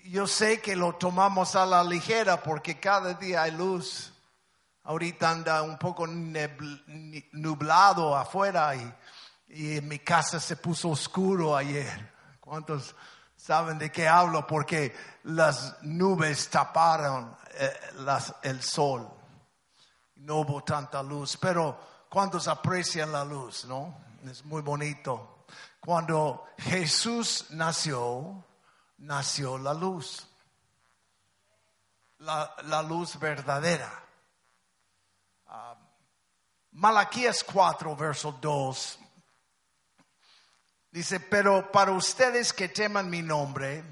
Yo 0.06 0.26
sé 0.26 0.62
que 0.62 0.76
lo 0.76 0.94
tomamos 0.94 1.54
a 1.56 1.66
la 1.66 1.84
ligera 1.84 2.42
porque 2.42 2.80
cada 2.80 3.12
día 3.12 3.42
hay 3.42 3.50
luz. 3.50 4.14
Ahorita 4.84 5.28
anda 5.28 5.60
un 5.60 5.76
poco 5.76 6.06
nublado 7.32 8.16
afuera 8.16 8.74
y, 8.74 8.94
y 9.48 9.76
en 9.76 9.88
mi 9.88 9.98
casa 9.98 10.40
se 10.40 10.56
puso 10.56 10.88
oscuro 10.88 11.54
ayer. 11.54 12.14
¿Cuántos 12.40 12.96
saben 13.46 13.78
de 13.78 13.92
qué 13.92 14.08
hablo? 14.08 14.44
Porque 14.44 14.92
las 15.22 15.80
nubes 15.82 16.50
taparon 16.50 17.36
eh, 17.54 17.72
el 18.42 18.60
sol. 18.60 19.08
No 20.16 20.38
hubo 20.38 20.64
tanta 20.64 21.00
luz, 21.00 21.36
pero 21.36 21.78
¿cuántos 22.08 22.48
aprecian 22.48 23.12
la 23.12 23.24
luz? 23.24 23.64
¿No? 23.66 23.96
Es 24.28 24.44
muy 24.44 24.62
bonito. 24.62 25.44
Cuando 25.78 26.48
Jesús 26.58 27.46
nació, 27.50 28.44
nació 28.98 29.58
la 29.58 29.74
luz. 29.74 30.26
La, 32.18 32.82
luz 32.82 33.16
verdadera. 33.16 33.92
Ah, 35.46 35.76
Malaquías 36.72 37.44
4, 37.44 37.94
verso 37.94 38.32
2. 38.40 38.98
Dice, 40.96 41.20
pero 41.20 41.70
para 41.70 41.92
ustedes 41.92 42.54
que 42.54 42.70
teman 42.70 43.10
mi 43.10 43.20
nombre, 43.20 43.84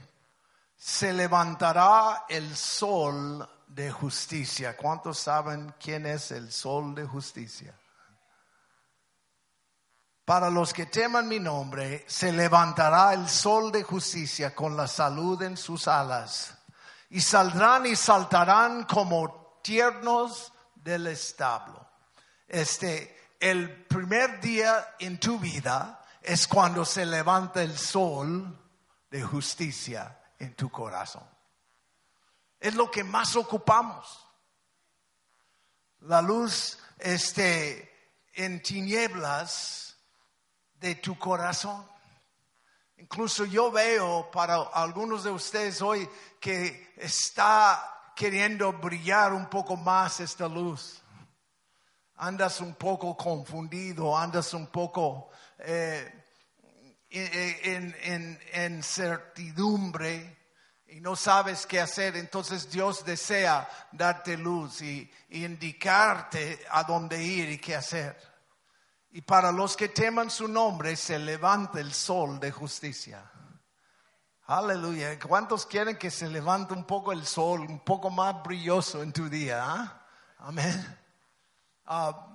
se 0.74 1.12
levantará 1.12 2.24
el 2.30 2.56
sol 2.56 3.46
de 3.66 3.90
justicia. 3.90 4.74
¿Cuántos 4.74 5.18
saben 5.18 5.74
quién 5.78 6.06
es 6.06 6.30
el 6.30 6.50
sol 6.50 6.94
de 6.94 7.04
justicia? 7.04 7.78
Para 10.24 10.48
los 10.48 10.72
que 10.72 10.86
teman 10.86 11.28
mi 11.28 11.38
nombre, 11.38 12.06
se 12.08 12.32
levantará 12.32 13.12
el 13.12 13.28
sol 13.28 13.70
de 13.70 13.82
justicia 13.82 14.54
con 14.54 14.74
la 14.74 14.88
salud 14.88 15.42
en 15.42 15.58
sus 15.58 15.86
alas. 15.86 16.54
Y 17.10 17.20
saldrán 17.20 17.84
y 17.84 17.96
saltarán 17.96 18.84
como 18.84 19.60
tiernos 19.62 20.54
del 20.74 21.08
establo. 21.08 21.86
Este, 22.48 23.34
el 23.38 23.84
primer 23.84 24.40
día 24.40 24.94
en 24.98 25.20
tu 25.20 25.38
vida 25.38 26.00
es 26.24 26.48
cuando 26.48 26.86
se 26.86 27.04
levanta 27.04 27.62
el 27.62 27.76
sol 27.76 28.58
de 29.10 29.22
justicia 29.22 30.18
en 30.38 30.54
tu 30.56 30.70
corazón. 30.70 31.28
Es 32.58 32.74
lo 32.74 32.90
que 32.90 33.04
más 33.04 33.36
ocupamos. 33.36 34.26
La 36.00 36.22
luz, 36.22 36.78
este, 36.98 38.16
en 38.32 38.62
tinieblas 38.62 39.98
de 40.74 40.94
tu 40.94 41.18
corazón. 41.18 41.86
Incluso 42.96 43.44
yo 43.44 43.70
veo 43.70 44.30
para 44.30 44.56
algunos 44.72 45.24
de 45.24 45.30
ustedes 45.30 45.82
hoy 45.82 46.08
que 46.40 46.94
está 46.96 48.12
queriendo 48.16 48.72
brillar 48.72 49.34
un 49.34 49.50
poco 49.50 49.76
más 49.76 50.20
esta 50.20 50.48
luz. 50.48 51.03
Andas 52.16 52.60
un 52.60 52.74
poco 52.74 53.16
confundido, 53.16 54.16
andas 54.16 54.54
un 54.54 54.68
poco 54.68 55.30
eh, 55.58 56.24
en, 57.10 58.38
en, 58.52 58.82
certidumbre 58.82 60.38
y 60.88 61.00
no 61.00 61.16
sabes 61.16 61.66
qué 61.66 61.80
hacer. 61.80 62.16
Entonces 62.16 62.70
Dios 62.70 63.04
desea 63.04 63.68
darte 63.92 64.36
luz 64.36 64.82
y, 64.82 65.10
y 65.30 65.44
indicarte 65.44 66.64
a 66.70 66.84
dónde 66.84 67.22
ir 67.22 67.50
y 67.50 67.58
qué 67.58 67.74
hacer. 67.74 68.16
Y 69.10 69.22
para 69.22 69.52
los 69.52 69.76
que 69.76 69.88
teman 69.88 70.30
su 70.30 70.48
nombre 70.48 70.96
se 70.96 71.18
levanta 71.18 71.80
el 71.80 71.92
sol 71.92 72.40
de 72.40 72.50
justicia. 72.50 73.30
Aleluya. 74.46 75.18
¿Cuántos 75.18 75.64
quieren 75.64 75.96
que 75.96 76.10
se 76.10 76.28
levante 76.28 76.74
un 76.74 76.84
poco 76.84 77.12
el 77.12 77.24
sol, 77.24 77.60
un 77.60 77.80
poco 77.80 78.10
más 78.10 78.42
brilloso 78.42 79.02
en 79.02 79.12
tu 79.12 79.28
día? 79.28 79.62
ah? 79.64 80.06
Amén. 80.38 80.98
Ah, 81.86 82.28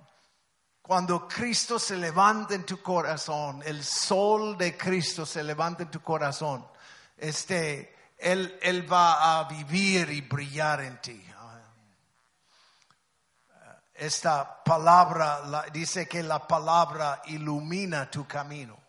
cuando 0.82 1.28
Cristo 1.28 1.78
se 1.78 1.98
levanta 1.98 2.56
en 2.56 2.66
tu 2.66 2.82
corazón, 2.82 3.62
el 3.66 3.84
sol 3.84 4.58
de 4.58 4.76
Cristo 4.78 5.26
se 5.26 5.44
levanta 5.44 5.84
en 5.84 5.92
tu 5.92 6.02
corazón, 6.02 6.68
este, 7.18 7.96
él, 8.18 8.58
él 8.62 8.92
va 8.92 9.40
a 9.40 9.44
vivir 9.46 10.10
y 10.10 10.22
brillar 10.22 10.82
en 10.82 11.02
ti. 11.02 11.26
Esta 13.94 14.64
palabra 14.64 15.42
la- 15.46 15.64
dice 15.64 16.08
que 16.08 16.24
la 16.24 16.48
palabra 16.48 17.22
ilumina 17.26 18.10
tu 18.10 18.26
camino. 18.26 18.80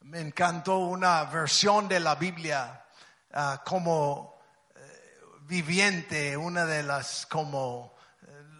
Me 0.00 0.20
encantó 0.20 0.78
una 0.78 1.24
versión 1.24 1.88
de 1.88 2.00
la 2.00 2.14
Biblia 2.14 2.84
ah, 3.32 3.62
como 3.64 4.38
eh, 4.74 5.20
viviente, 5.44 6.36
una 6.36 6.66
de 6.66 6.82
las 6.82 7.24
como 7.24 7.93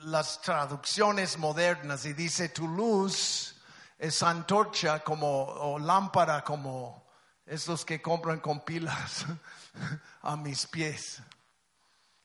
las 0.05 0.41
traducciones 0.41 1.39
modernas 1.39 2.05
y 2.05 2.13
dice 2.13 2.49
tu 2.51 2.69
luz 2.69 3.57
es 3.99 4.23
antorcha 4.23 5.03
como 5.03 5.45
o 5.45 5.79
lámpara 5.79 6.43
como 6.45 7.07
esos 7.47 7.85
que 7.85 8.03
compran 8.03 8.41
con 8.41 8.61
pilas 8.65 9.27
a 10.23 10.37
mis 10.37 10.67
pies. 10.67 11.21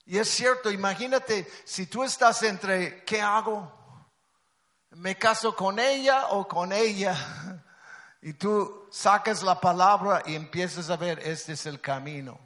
Y 0.06 0.18
es 0.18 0.30
cierto, 0.30 0.72
imagínate 0.72 1.48
si 1.66 1.86
tú 1.86 2.04
estás 2.04 2.42
entre, 2.44 3.04
¿qué 3.06 3.22
hago? 3.22 3.72
¿Me 4.92 5.16
caso 5.18 5.56
con 5.56 5.80
ella 5.80 6.28
o 6.30 6.48
con 6.48 6.72
ella? 6.72 7.16
Y 8.22 8.34
tú 8.34 8.90
sacas 8.92 9.44
la 9.44 9.62
palabra 9.62 10.24
y 10.26 10.36
empiezas 10.36 10.90
a 10.90 10.98
ver, 10.98 11.20
este 11.20 11.54
es 11.54 11.66
el 11.66 11.80
camino. 11.80 12.38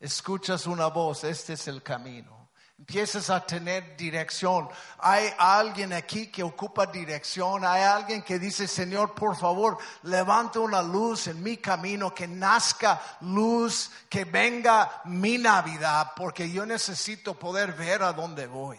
Escuchas 0.00 0.66
una 0.66 0.88
voz, 0.88 1.22
este 1.22 1.52
es 1.52 1.68
el 1.68 1.80
camino. 1.80 2.35
Empiezas 2.78 3.30
a 3.30 3.44
tener 3.44 3.96
dirección. 3.96 4.68
Hay 4.98 5.32
alguien 5.38 5.94
aquí 5.94 6.26
que 6.26 6.42
ocupa 6.42 6.86
dirección. 6.86 7.64
Hay 7.64 7.82
alguien 7.82 8.22
que 8.22 8.38
dice, 8.38 8.68
Señor, 8.68 9.14
por 9.14 9.34
favor, 9.34 9.78
levanta 10.02 10.60
una 10.60 10.82
luz 10.82 11.26
en 11.28 11.42
mi 11.42 11.56
camino, 11.56 12.14
que 12.14 12.28
nazca 12.28 13.00
luz, 13.22 13.90
que 14.10 14.26
venga 14.26 15.00
mi 15.06 15.38
Navidad, 15.38 16.12
porque 16.14 16.50
yo 16.50 16.66
necesito 16.66 17.38
poder 17.38 17.72
ver 17.72 18.02
a 18.02 18.12
dónde 18.12 18.46
voy. 18.46 18.78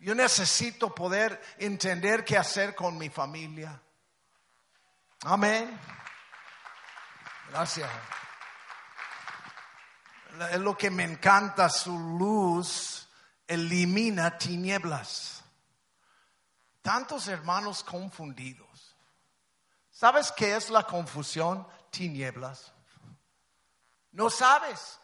Yo 0.00 0.14
necesito 0.14 0.92
poder 0.94 1.40
entender 1.58 2.24
qué 2.24 2.36
hacer 2.38 2.74
con 2.74 2.98
mi 2.98 3.08
familia. 3.08 3.80
Amén. 5.24 5.78
Gracias. 7.50 7.88
Es 10.52 10.60
lo 10.60 10.76
que 10.76 10.90
me 10.90 11.04
encanta, 11.04 11.68
su 11.68 11.98
luz 11.98 13.08
elimina 13.46 14.38
tinieblas. 14.38 15.42
Tantos 16.82 17.26
hermanos 17.28 17.82
confundidos. 17.82 18.96
¿Sabes 19.90 20.30
qué 20.32 20.54
es 20.54 20.70
la 20.70 20.84
confusión? 20.84 21.66
Tinieblas. 21.90 22.72
No 24.12 24.30
sabes. 24.30 25.00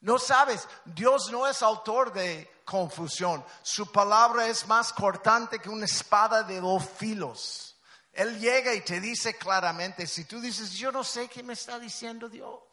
No 0.00 0.18
sabes. 0.18 0.66
Dios 0.84 1.30
no 1.30 1.46
es 1.46 1.62
autor 1.62 2.12
de 2.12 2.50
confusión. 2.64 3.44
Su 3.62 3.92
palabra 3.92 4.48
es 4.48 4.66
más 4.66 4.92
cortante 4.92 5.60
que 5.60 5.68
una 5.68 5.84
espada 5.84 6.42
de 6.42 6.60
dos 6.60 6.84
filos. 6.84 7.76
Él 8.12 8.38
llega 8.40 8.74
y 8.74 8.80
te 8.80 9.00
dice 9.00 9.36
claramente, 9.36 10.06
si 10.06 10.24
tú 10.24 10.40
dices, 10.40 10.72
yo 10.72 10.90
no 10.90 11.04
sé 11.04 11.28
qué 11.28 11.42
me 11.42 11.52
está 11.52 11.78
diciendo 11.78 12.28
Dios. 12.28 12.65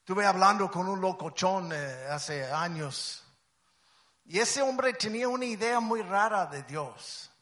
Estuve 0.00 0.26
hablando 0.26 0.70
con 0.70 0.88
un 0.88 1.00
locochón 1.00 1.72
eh, 1.72 2.06
hace 2.10 2.50
años 2.50 3.24
y 4.30 4.38
ese 4.38 4.62
hombre 4.62 4.92
tenía 4.92 5.28
una 5.28 5.44
idea 5.44 5.80
muy 5.80 6.02
rara 6.02 6.46
de 6.46 6.62
Dios. 6.62 7.32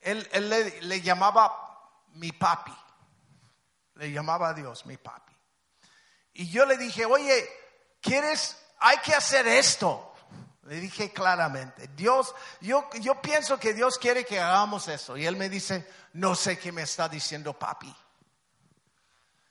Él, 0.00 0.28
le, 0.32 0.82
le, 0.82 1.00
llamaba 1.00 1.52
mi 2.12 2.30
papi, 2.30 2.72
le 3.94 4.12
llamaba 4.12 4.50
a 4.50 4.54
Dios 4.54 4.86
mi 4.86 4.96
papi. 4.96 5.32
Y 6.34 6.48
yo 6.48 6.64
le 6.64 6.76
dije, 6.76 7.04
oye, 7.06 7.48
¿quieres? 8.00 8.56
Hay 8.78 8.98
que 8.98 9.14
hacer 9.14 9.48
esto. 9.48 10.14
Le 10.62 10.76
dije 10.78 11.12
claramente, 11.12 11.88
Dios, 11.88 12.32
yo, 12.60 12.88
yo 13.00 13.20
pienso 13.20 13.58
que 13.58 13.74
Dios 13.74 13.98
quiere 13.98 14.24
que 14.24 14.38
hagamos 14.38 14.86
eso. 14.86 15.16
Y 15.16 15.26
él 15.26 15.34
me 15.34 15.48
dice, 15.48 15.88
no 16.12 16.36
sé 16.36 16.56
qué 16.56 16.70
me 16.70 16.82
está 16.82 17.08
diciendo 17.08 17.52
papi. 17.58 17.92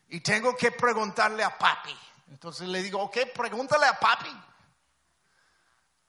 Y 0.07 0.21
tengo 0.21 0.55
que 0.55 0.71
preguntarle 0.71 1.43
a 1.43 1.57
papi. 1.57 1.97
Entonces 2.27 2.67
le 2.67 2.81
digo, 2.81 3.01
ok, 3.01 3.17
pregúntale 3.33 3.85
a 3.85 3.99
papi. 3.99 4.43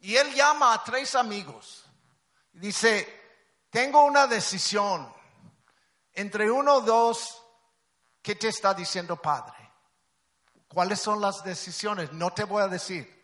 Y 0.01 0.17
él 0.17 0.35
llama 0.35 0.73
a 0.73 0.85
tres 0.85 1.15
amigos. 1.15 1.85
Y 2.55 2.61
dice, 2.61 3.09
tengo 3.71 4.05
una 4.05 4.27
decisión 4.27 5.13
entre 6.13 6.51
uno 6.51 6.77
o 6.77 6.81
dos. 6.81 7.43
¿Qué 8.23 8.35
te 8.35 8.49
está 8.49 8.75
diciendo 8.75 9.21
padre? 9.21 9.55
¿Cuáles 10.69 11.01
son 11.01 11.21
las 11.21 11.45
decisiones? 11.45 12.13
No 12.13 12.33
te 12.33 12.45
voy 12.45 12.63
a 12.63 12.69
decir. 12.69 13.17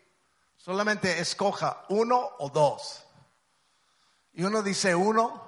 Solamente 0.55 1.19
escoja 1.19 1.85
uno 1.89 2.29
o 2.39 2.49
dos. 2.49 3.03
Y 4.31 4.43
uno 4.43 4.63
dice 4.63 4.95
uno, 4.95 5.43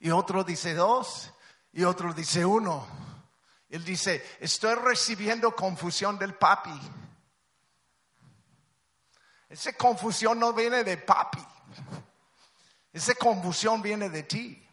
y 0.00 0.10
otro 0.10 0.42
dice 0.42 0.74
dos, 0.74 1.30
y 1.72 1.84
otro 1.84 2.12
dice 2.12 2.44
uno. 2.44 2.86
Él 3.74 3.84
dice, 3.84 4.36
estoy 4.38 4.76
recibiendo 4.76 5.52
confusión 5.52 6.16
del 6.16 6.36
papi. 6.36 6.80
Esa 9.48 9.72
confusión 9.72 10.38
no 10.38 10.52
viene 10.52 10.84
de 10.84 10.96
papi. 10.96 11.44
Esa 12.92 13.16
confusión 13.16 13.82
viene 13.82 14.10
de 14.10 14.22
ti. 14.22 14.64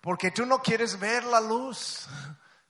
Porque 0.00 0.32
tú 0.32 0.44
no 0.46 0.60
quieres 0.60 0.98
ver 0.98 1.22
la 1.22 1.40
luz 1.40 2.08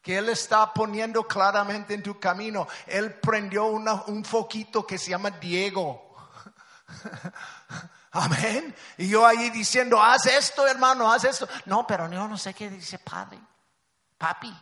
que 0.02 0.18
Él 0.18 0.28
está 0.28 0.70
poniendo 0.70 1.26
claramente 1.26 1.94
en 1.94 2.02
tu 2.02 2.20
camino. 2.20 2.68
Él 2.86 3.14
prendió 3.14 3.64
un 3.64 4.22
foquito 4.22 4.86
que 4.86 4.98
se 4.98 5.12
llama 5.12 5.30
Diego 5.30 6.14
Amén. 8.10 8.76
Y 8.98 9.08
yo 9.08 9.26
ahí 9.26 9.48
diciendo, 9.48 9.98
haz 9.98 10.26
esto, 10.26 10.66
hermano, 10.66 11.10
haz 11.10 11.24
esto. 11.24 11.48
No, 11.64 11.86
pero 11.86 12.06
yo 12.10 12.28
no 12.28 12.36
sé 12.36 12.52
qué 12.52 12.68
dice 12.68 12.98
padre, 12.98 13.40
papi. 14.18 14.54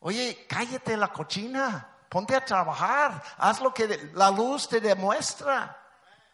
Oye, 0.00 0.46
cállate 0.48 0.96
la 0.96 1.08
cochina, 1.08 1.88
ponte 2.08 2.34
a 2.34 2.44
trabajar, 2.44 3.22
haz 3.36 3.60
lo 3.60 3.72
que 3.72 4.10
la 4.14 4.30
luz 4.30 4.68
te 4.68 4.80
demuestra. 4.80 5.76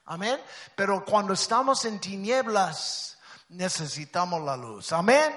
Amén. 0.04 0.40
Pero 0.74 1.04
cuando 1.04 1.32
estamos 1.32 1.84
en 1.84 2.00
tinieblas, 2.00 3.18
necesitamos 3.48 4.40
la 4.42 4.56
luz. 4.56 4.92
Amén. 4.92 5.36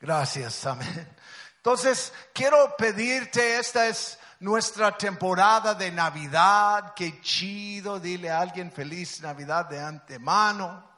Gracias, 0.00 0.66
amén. 0.66 1.16
Entonces, 1.56 2.12
quiero 2.32 2.76
pedirte, 2.76 3.58
esta 3.58 3.86
es 3.86 4.18
nuestra 4.40 4.96
temporada 4.96 5.74
de 5.74 5.92
Navidad. 5.92 6.92
Qué 6.94 7.20
chido, 7.20 8.00
dile 8.00 8.30
a 8.30 8.40
alguien 8.40 8.72
feliz 8.72 9.20
Navidad 9.20 9.66
de 9.66 9.80
antemano. 9.80 10.88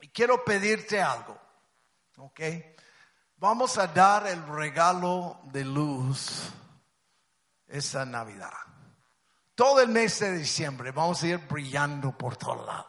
Y 0.00 0.08
quiero 0.08 0.44
pedirte 0.44 1.00
algo, 1.00 1.40
¿ok? 2.16 2.40
Vamos 3.38 3.78
a 3.78 3.86
dar 3.86 4.26
el 4.26 4.46
regalo 4.46 5.40
de 5.44 5.64
luz 5.64 6.50
esa 7.68 8.04
Navidad. 8.04 8.52
Todo 9.54 9.80
el 9.80 9.88
mes 9.88 10.18
de 10.20 10.32
diciembre 10.32 10.90
vamos 10.90 11.22
a 11.22 11.26
ir 11.26 11.38
brillando 11.38 12.16
por 12.16 12.36
todos 12.36 12.66
lados. 12.66 12.86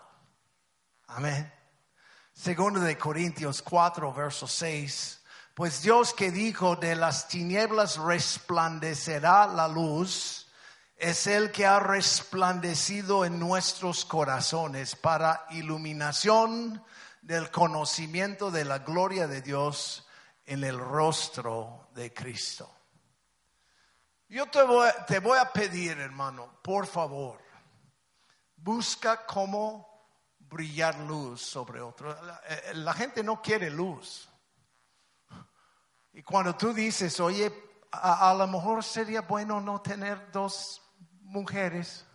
Amén. 1.08 1.54
Segundo 2.34 2.80
de 2.80 2.98
Corintios 2.98 3.62
4, 3.62 4.14
verso 4.14 4.48
6 4.48 5.18
pues 5.58 5.82
Dios 5.82 6.14
que 6.14 6.30
dijo, 6.30 6.76
de 6.76 6.96
las 6.96 7.28
tinieblas 7.30 7.98
resplandecerá 7.98 9.48
la 9.48 9.68
luz, 9.68 10.46
es 10.96 11.26
el 11.26 11.52
que 11.52 11.66
ha 11.66 11.80
resplandecido 11.80 13.26
en 13.26 13.40
nuestros 13.40 14.06
corazones 14.06 14.96
para 14.96 15.48
iluminación 15.50 16.84
del 17.24 17.50
conocimiento 17.50 18.52
de 18.52 18.66
la 18.66 18.78
gloria 18.78 19.26
de 19.26 19.42
Dios 19.42 20.07
en 20.48 20.64
el 20.64 20.80
rostro 20.80 21.90
de 21.94 22.12
Cristo. 22.12 22.74
Yo 24.30 24.48
te 24.48 24.64
voy, 24.64 24.90
te 25.06 25.20
voy 25.20 25.38
a 25.38 25.54
pedir, 25.54 26.00
hermano, 26.00 26.60
por 26.64 26.88
favor, 26.88 27.40
busca 28.56 29.26
cómo 29.26 29.88
brillar 30.40 30.98
luz 31.00 31.42
sobre 31.42 31.82
otro. 31.82 32.18
la 32.74 32.94
gente 32.94 33.24
no 33.24 33.42
quiere 33.42 33.70
luz. 33.70 34.28
Y 36.14 36.24
cuando 36.24 36.56
tú 36.56 36.74
dices, 36.74 37.20
oye, 37.20 37.54
a, 37.92 38.34
lo 38.34 38.48
mejor 38.48 38.84
sería 38.84 39.22
bueno 39.22 39.62
no 39.62 39.82
tener 39.82 40.32
dos 40.32 40.82
mujeres, 41.22 42.06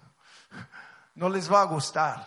no 1.14 1.28
les 1.28 1.50
va 1.50 1.62
a 1.62 1.66
gustar. 1.66 2.26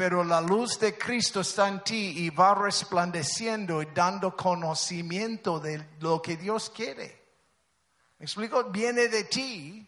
Pero 0.00 0.24
la 0.24 0.40
luz 0.40 0.78
de 0.78 0.96
Cristo 0.96 1.40
está 1.40 1.68
en 1.68 1.84
ti 1.84 2.24
y 2.24 2.30
va 2.30 2.54
resplandeciendo 2.54 3.82
y 3.82 3.88
dando 3.94 4.34
conocimiento 4.34 5.60
de 5.60 5.88
lo 6.00 6.22
que 6.22 6.38
Dios 6.38 6.70
quiere. 6.70 7.22
¿Me 8.18 8.24
explico? 8.24 8.64
Viene 8.64 9.08
de 9.08 9.24
ti. 9.24 9.86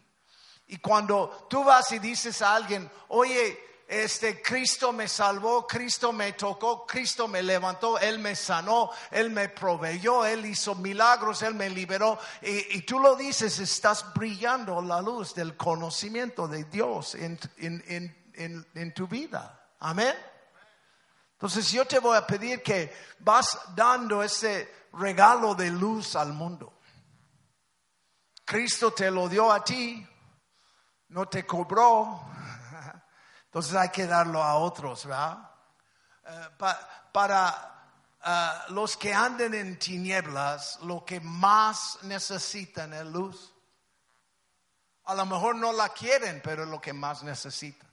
Y 0.67 0.77
cuando 0.77 1.47
tú 1.49 1.63
vas 1.63 1.91
y 1.93 1.97
dices 1.97 2.43
a 2.43 2.53
alguien, 2.53 2.87
oye, 3.07 3.59
este 3.87 4.39
Cristo 4.39 4.93
me 4.93 5.07
salvó, 5.07 5.65
Cristo 5.65 6.13
me 6.13 6.33
tocó, 6.33 6.85
Cristo 6.85 7.27
me 7.27 7.41
levantó, 7.41 7.97
Él 7.97 8.19
me 8.19 8.35
sanó, 8.35 8.91
Él 9.09 9.31
me 9.31 9.49
proveyó, 9.49 10.27
Él 10.27 10.45
hizo 10.45 10.75
milagros, 10.75 11.41
Él 11.41 11.55
me 11.55 11.71
liberó. 11.71 12.19
Y, 12.43 12.83
tú 12.83 12.99
lo 12.99 13.15
dices, 13.15 13.57
estás 13.57 14.13
brillando 14.13 14.79
la 14.79 15.01
luz 15.01 15.33
del 15.33 15.57
conocimiento 15.57 16.47
de 16.47 16.65
Dios 16.65 17.15
en, 17.15 17.39
en 17.57 18.93
tu 18.93 19.07
vida. 19.07 19.61
Amén. 19.83 20.15
Entonces 21.33 21.69
yo 21.69 21.85
te 21.85 21.99
voy 21.99 22.15
a 22.15 22.25
pedir 22.25 22.63
que 22.63 22.95
vas 23.19 23.59
dando 23.75 24.23
ese 24.23 24.87
regalo 24.93 25.55
de 25.55 25.69
luz 25.71 26.15
al 26.15 26.31
mundo. 26.31 26.79
Cristo 28.45 28.91
te 28.91 29.11
lo 29.11 29.27
dio 29.27 29.51
a 29.51 29.61
ti, 29.61 30.07
no 31.09 31.27
te 31.27 31.45
cobró, 31.45 32.21
entonces 33.45 33.75
hay 33.75 33.89
que 33.89 34.07
darlo 34.07 34.41
a 34.41 34.55
otros, 34.55 35.05
¿verdad? 35.05 35.51
Eh, 36.27 36.49
para 37.11 37.91
eh, 38.25 38.49
los 38.69 38.95
que 38.95 39.13
anden 39.13 39.53
en 39.53 39.77
tinieblas, 39.77 40.79
lo 40.83 41.03
que 41.03 41.19
más 41.19 41.99
necesitan 42.03 42.93
es 42.93 43.05
luz. 43.05 43.53
A 45.03 45.13
lo 45.13 45.25
mejor 45.25 45.57
no 45.57 45.73
la 45.73 45.89
quieren, 45.89 46.39
pero 46.41 46.63
es 46.63 46.69
lo 46.69 46.79
que 46.79 46.93
más 46.93 47.21
necesitan. 47.23 47.92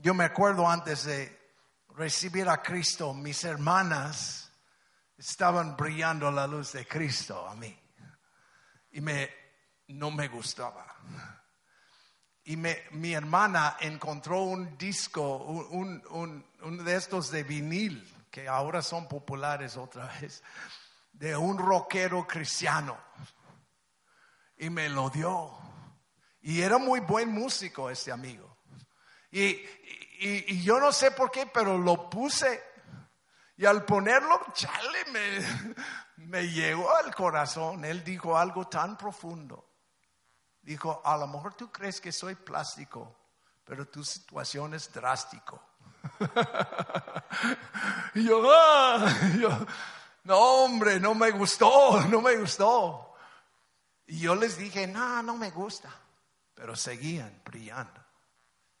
Yo 0.00 0.14
me 0.14 0.24
acuerdo 0.24 0.70
antes 0.70 1.04
de 1.04 1.36
recibir 1.88 2.48
a 2.48 2.62
Cristo, 2.62 3.12
mis 3.12 3.42
hermanas 3.42 4.52
estaban 5.16 5.76
brillando 5.76 6.30
la 6.30 6.46
luz 6.46 6.72
de 6.72 6.86
Cristo 6.86 7.48
a 7.48 7.56
mí. 7.56 7.76
Y 8.92 9.00
me, 9.00 9.28
no 9.88 10.12
me 10.12 10.28
gustaba. 10.28 10.86
Y 12.44 12.56
me, 12.56 12.84
mi 12.92 13.12
hermana 13.12 13.76
encontró 13.80 14.42
un 14.42 14.78
disco, 14.78 15.38
un, 15.38 16.00
un, 16.10 16.46
un 16.62 16.84
de 16.84 16.94
estos 16.94 17.32
de 17.32 17.42
vinil, 17.42 18.08
que 18.30 18.46
ahora 18.46 18.82
son 18.82 19.08
populares 19.08 19.76
otra 19.76 20.06
vez, 20.20 20.44
de 21.10 21.36
un 21.36 21.58
rockero 21.58 22.24
cristiano 22.24 22.96
y 24.58 24.70
me 24.70 24.88
lo 24.88 25.10
dio. 25.10 25.50
Y 26.40 26.60
era 26.60 26.78
muy 26.78 27.00
buen 27.00 27.32
músico 27.32 27.90
este 27.90 28.12
amigo. 28.12 28.47
Y, 29.30 29.60
y, 30.20 30.62
yo 30.62 30.80
no 30.80 30.92
sé 30.92 31.10
por 31.10 31.30
qué, 31.30 31.46
pero 31.46 31.78
lo 31.78 32.08
puse. 32.08 32.62
Y 33.56 33.66
al 33.66 33.84
ponerlo, 33.84 34.40
chale, 34.52 35.04
me, 36.16 36.48
llegó 36.48 36.94
al 36.94 37.14
corazón. 37.14 37.84
Él 37.84 38.02
dijo 38.04 38.38
algo 38.38 38.66
tan 38.68 38.96
profundo. 38.96 39.64
Dijo, 40.62 41.02
a 41.04 41.16
lo 41.16 41.26
mejor 41.26 41.54
tú 41.54 41.70
crees 41.70 42.00
que 42.00 42.12
soy 42.12 42.34
plástico, 42.34 43.16
pero 43.64 43.88
tu 43.88 44.04
situación 44.04 44.74
es 44.74 44.92
drástico. 44.92 45.62
y 48.14 48.24
yo, 48.24 48.42
ah", 48.52 49.06
yo, 49.38 49.50
no 50.24 50.38
hombre, 50.38 51.00
no 51.00 51.14
me 51.14 51.30
gustó, 51.30 52.00
no 52.08 52.20
me 52.20 52.36
gustó. 52.36 53.14
Y 54.06 54.20
yo 54.20 54.34
les 54.34 54.56
dije, 54.56 54.86
no, 54.86 55.22
no 55.22 55.36
me 55.36 55.50
gusta, 55.50 55.90
pero 56.54 56.76
seguían 56.76 57.42
brillando. 57.44 58.07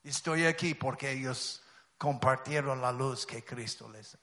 Estoy 0.02 0.46
aquí 0.46 0.74
porque 0.74 1.10
ellos 1.10 1.62
compartieron 1.96 2.80
la 2.80 2.92
luz 2.92 3.26
que 3.26 3.44
Cristo 3.44 3.88
les, 3.88 4.16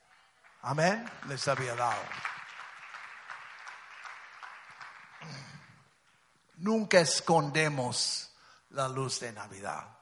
amén, 0.62 1.06
les 1.28 1.48
había 1.48 1.76
dado. 1.76 2.02
Nunca 6.58 7.00
escondemos 7.00 8.34
la 8.70 8.88
luz 8.88 9.20
de 9.20 9.34
Navidad. 9.34 10.00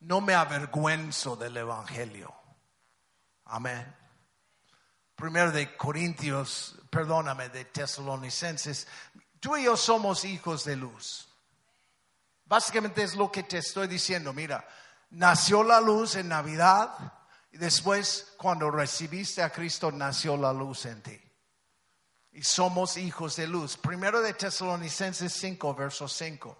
No 0.00 0.20
me 0.20 0.34
avergüenzo 0.34 1.36
del 1.36 1.56
Evangelio. 1.56 2.34
Amén. 3.46 3.96
Primero 5.16 5.50
de 5.50 5.76
Corintios, 5.76 6.80
perdóname, 6.90 7.50
de 7.50 7.66
Tesalonicenses, 7.66 8.86
Tú 9.40 9.56
y 9.56 9.64
yo 9.64 9.76
somos 9.76 10.24
hijos 10.26 10.64
de 10.64 10.76
luz. 10.76 11.26
Básicamente 12.44 13.02
es 13.02 13.16
lo 13.16 13.32
que 13.32 13.42
te 13.42 13.58
estoy 13.58 13.88
diciendo. 13.88 14.34
Mira, 14.34 14.66
nació 15.10 15.62
la 15.62 15.80
luz 15.80 16.14
en 16.16 16.28
Navidad 16.28 16.90
y 17.52 17.58
después 17.58 18.32
cuando 18.36 18.70
recibiste 18.70 19.42
a 19.42 19.50
Cristo 19.50 19.90
nació 19.90 20.36
la 20.36 20.52
luz 20.52 20.86
en 20.86 21.02
ti. 21.02 21.20
Y 22.32 22.42
somos 22.42 22.96
hijos 22.96 23.36
de 23.36 23.48
luz. 23.48 23.76
Primero 23.76 24.20
de 24.20 24.34
Tesalonicenses 24.34 25.32
5, 25.32 25.74
verso 25.74 26.06
5. 26.06 26.56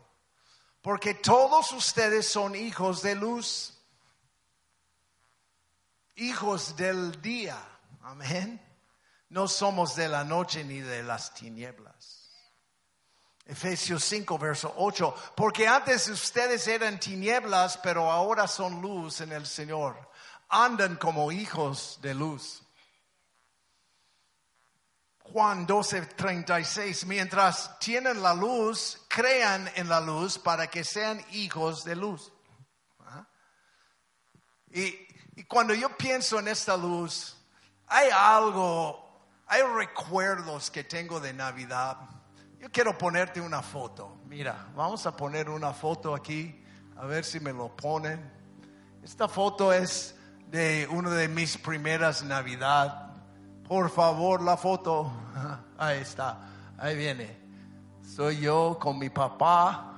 Porque 0.83 1.15
todos 1.15 1.73
ustedes 1.73 2.27
son 2.27 2.57
hijos 2.57 3.03
de 3.03 3.15
luz. 3.15 3.79
Hijos 6.17 6.77
del 6.77 7.23
día. 7.23 7.57
Amén. 8.03 8.61
No 9.29 9.47
somos 9.47 9.95
de 9.95 10.09
la 10.09 10.25
noche 10.25 10.65
ni 10.65 10.81
de 10.81 11.05
las 11.05 11.35
tinieblas. 11.35 12.20
Efesios 13.51 14.05
5, 14.05 14.39
verso 14.39 14.73
8. 14.77 15.33
Porque 15.35 15.67
antes 15.67 16.07
ustedes 16.09 16.69
eran 16.69 17.01
tinieblas, 17.01 17.79
pero 17.79 18.09
ahora 18.09 18.47
son 18.47 18.81
luz 18.81 19.21
en 19.23 19.33
el 19.33 19.45
Señor. 19.45 19.97
Andan 20.49 20.95
como 20.97 21.33
hijos 21.33 21.99
de 22.01 22.15
luz. 22.15 22.63
Juan 25.19 25.67
12, 25.67 26.03
36. 26.03 27.07
Mientras 27.07 27.77
tienen 27.81 28.23
la 28.23 28.35
luz, 28.35 29.01
crean 29.09 29.69
en 29.75 29.89
la 29.89 30.01
luz 30.01 30.39
para 30.39 30.69
que 30.69 30.85
sean 30.85 31.21
hijos 31.33 31.83
de 31.83 31.97
luz. 31.97 32.33
Y, 34.73 34.95
y 35.35 35.45
cuando 35.49 35.75
yo 35.75 35.97
pienso 35.97 36.39
en 36.39 36.47
esta 36.47 36.77
luz, 36.77 37.37
hay 37.89 38.11
algo, 38.13 39.27
hay 39.49 39.63
recuerdos 39.63 40.71
que 40.71 40.85
tengo 40.85 41.19
de 41.19 41.33
Navidad 41.33 42.20
yo 42.61 42.71
quiero 42.71 42.97
ponerte 42.97 43.41
una 43.41 43.63
foto. 43.63 44.19
Mira, 44.27 44.69
vamos 44.77 45.07
a 45.07 45.17
poner 45.17 45.49
una 45.49 45.73
foto 45.73 46.15
aquí, 46.15 46.63
a 46.97 47.07
ver 47.07 47.25
si 47.25 47.41
me 47.41 47.55
lo 47.55 47.75
ponen. 47.75 48.21
Esta 49.03 49.29
foto 49.29 49.73
es 49.73 50.15
de 50.51 50.87
una 50.91 51.11
de 51.11 51.27
mis 51.29 51.57
primeras 51.57 52.23
Navidad. 52.23 53.15
Por 53.67 53.89
favor, 53.89 54.43
la 54.43 54.59
foto. 54.59 55.11
Ahí 55.79 56.01
está, 56.01 56.39
ahí 56.77 56.95
viene. 56.95 57.41
Soy 58.03 58.41
yo 58.41 58.77
con 58.79 58.99
mi 58.99 59.09
papá, 59.09 59.95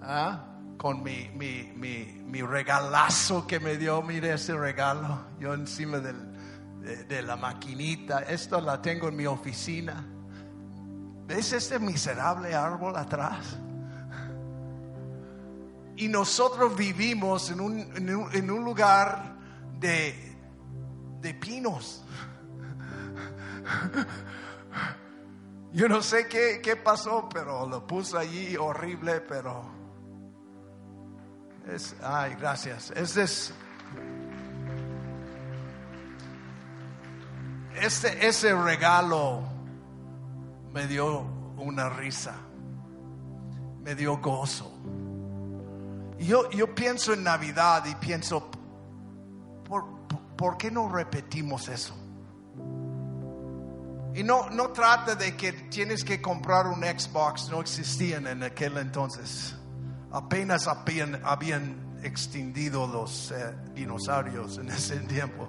¿ah? 0.00 0.44
con 0.78 1.02
mi, 1.02 1.28
mi, 1.34 1.70
mi, 1.76 2.22
mi, 2.24 2.40
regalazo 2.40 3.46
que 3.46 3.60
me 3.60 3.76
dio. 3.76 4.00
Mire 4.00 4.32
ese 4.32 4.56
regalo, 4.56 5.18
yo 5.38 5.52
encima 5.52 5.98
del, 5.98 7.06
de 7.06 7.20
la 7.20 7.36
maquinita. 7.36 8.20
Esto 8.20 8.58
la 8.62 8.80
tengo 8.80 9.08
en 9.08 9.16
mi 9.16 9.26
oficina. 9.26 10.15
¿Ves 11.26 11.52
este 11.52 11.78
miserable 11.78 12.54
árbol 12.54 12.96
atrás? 12.96 13.56
Y 15.96 16.08
nosotros 16.08 16.76
vivimos 16.76 17.50
en 17.50 17.60
un, 17.60 17.78
en 18.32 18.50
un, 18.50 18.64
lugar 18.64 19.34
de, 19.80 20.36
de 21.20 21.34
pinos. 21.34 22.04
Yo 25.72 25.88
no 25.88 26.02
sé 26.02 26.28
qué, 26.28 26.60
qué, 26.62 26.76
pasó, 26.76 27.28
pero 27.32 27.66
lo 27.66 27.86
puso 27.86 28.18
allí 28.18 28.56
horrible, 28.56 29.20
pero 29.22 29.64
es, 31.66 31.96
ay, 32.02 32.34
gracias. 32.38 32.92
Este 32.92 33.22
es, 33.24 33.52
este, 37.80 38.26
ese 38.26 38.54
regalo 38.54 39.55
me 40.76 40.86
dio 40.86 41.20
una 41.56 41.88
risa, 41.88 42.34
me 43.82 43.94
dio 43.94 44.18
gozo. 44.18 44.70
Yo, 46.18 46.50
yo 46.50 46.74
pienso 46.74 47.14
en 47.14 47.24
Navidad 47.24 47.82
y 47.86 47.94
pienso, 47.94 48.50
¿por, 49.66 50.06
¿por 50.36 50.58
qué 50.58 50.70
no 50.70 50.90
repetimos 50.90 51.68
eso? 51.68 51.94
Y 54.14 54.22
no, 54.22 54.50
no 54.50 54.68
trata 54.72 55.14
de 55.14 55.34
que 55.34 55.52
tienes 55.70 56.04
que 56.04 56.20
comprar 56.20 56.66
un 56.66 56.82
Xbox, 56.82 57.48
no 57.48 57.62
existían 57.62 58.26
en 58.26 58.42
aquel 58.42 58.76
entonces. 58.76 59.54
Apenas 60.12 60.68
habían, 60.68 61.22
habían 61.24 61.96
extinguido 62.02 62.86
los 62.86 63.30
eh, 63.30 63.54
dinosaurios 63.74 64.58
en 64.58 64.68
ese 64.68 64.98
tiempo 65.00 65.48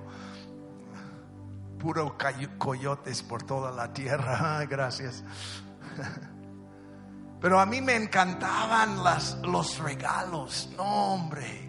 puro 1.77 2.17
coyotes 2.57 3.23
por 3.23 3.43
toda 3.43 3.71
la 3.71 3.93
tierra. 3.93 4.65
Gracias. 4.69 5.23
Pero 7.39 7.59
a 7.59 7.65
mí 7.65 7.81
me 7.81 7.95
encantaban 7.95 9.03
las, 9.03 9.37
los 9.43 9.77
regalos. 9.79 10.69
No, 10.75 11.13
hombre. 11.13 11.67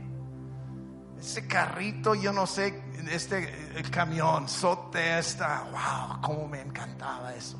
Ese 1.18 1.46
carrito, 1.46 2.14
yo 2.14 2.32
no 2.32 2.46
sé, 2.46 2.82
este 3.10 3.76
el 3.76 3.90
camión, 3.90 4.48
sote 4.48 5.18
esta, 5.18 5.64
wow, 5.70 6.20
cómo 6.22 6.48
me 6.48 6.60
encantaba 6.60 7.34
eso. 7.34 7.58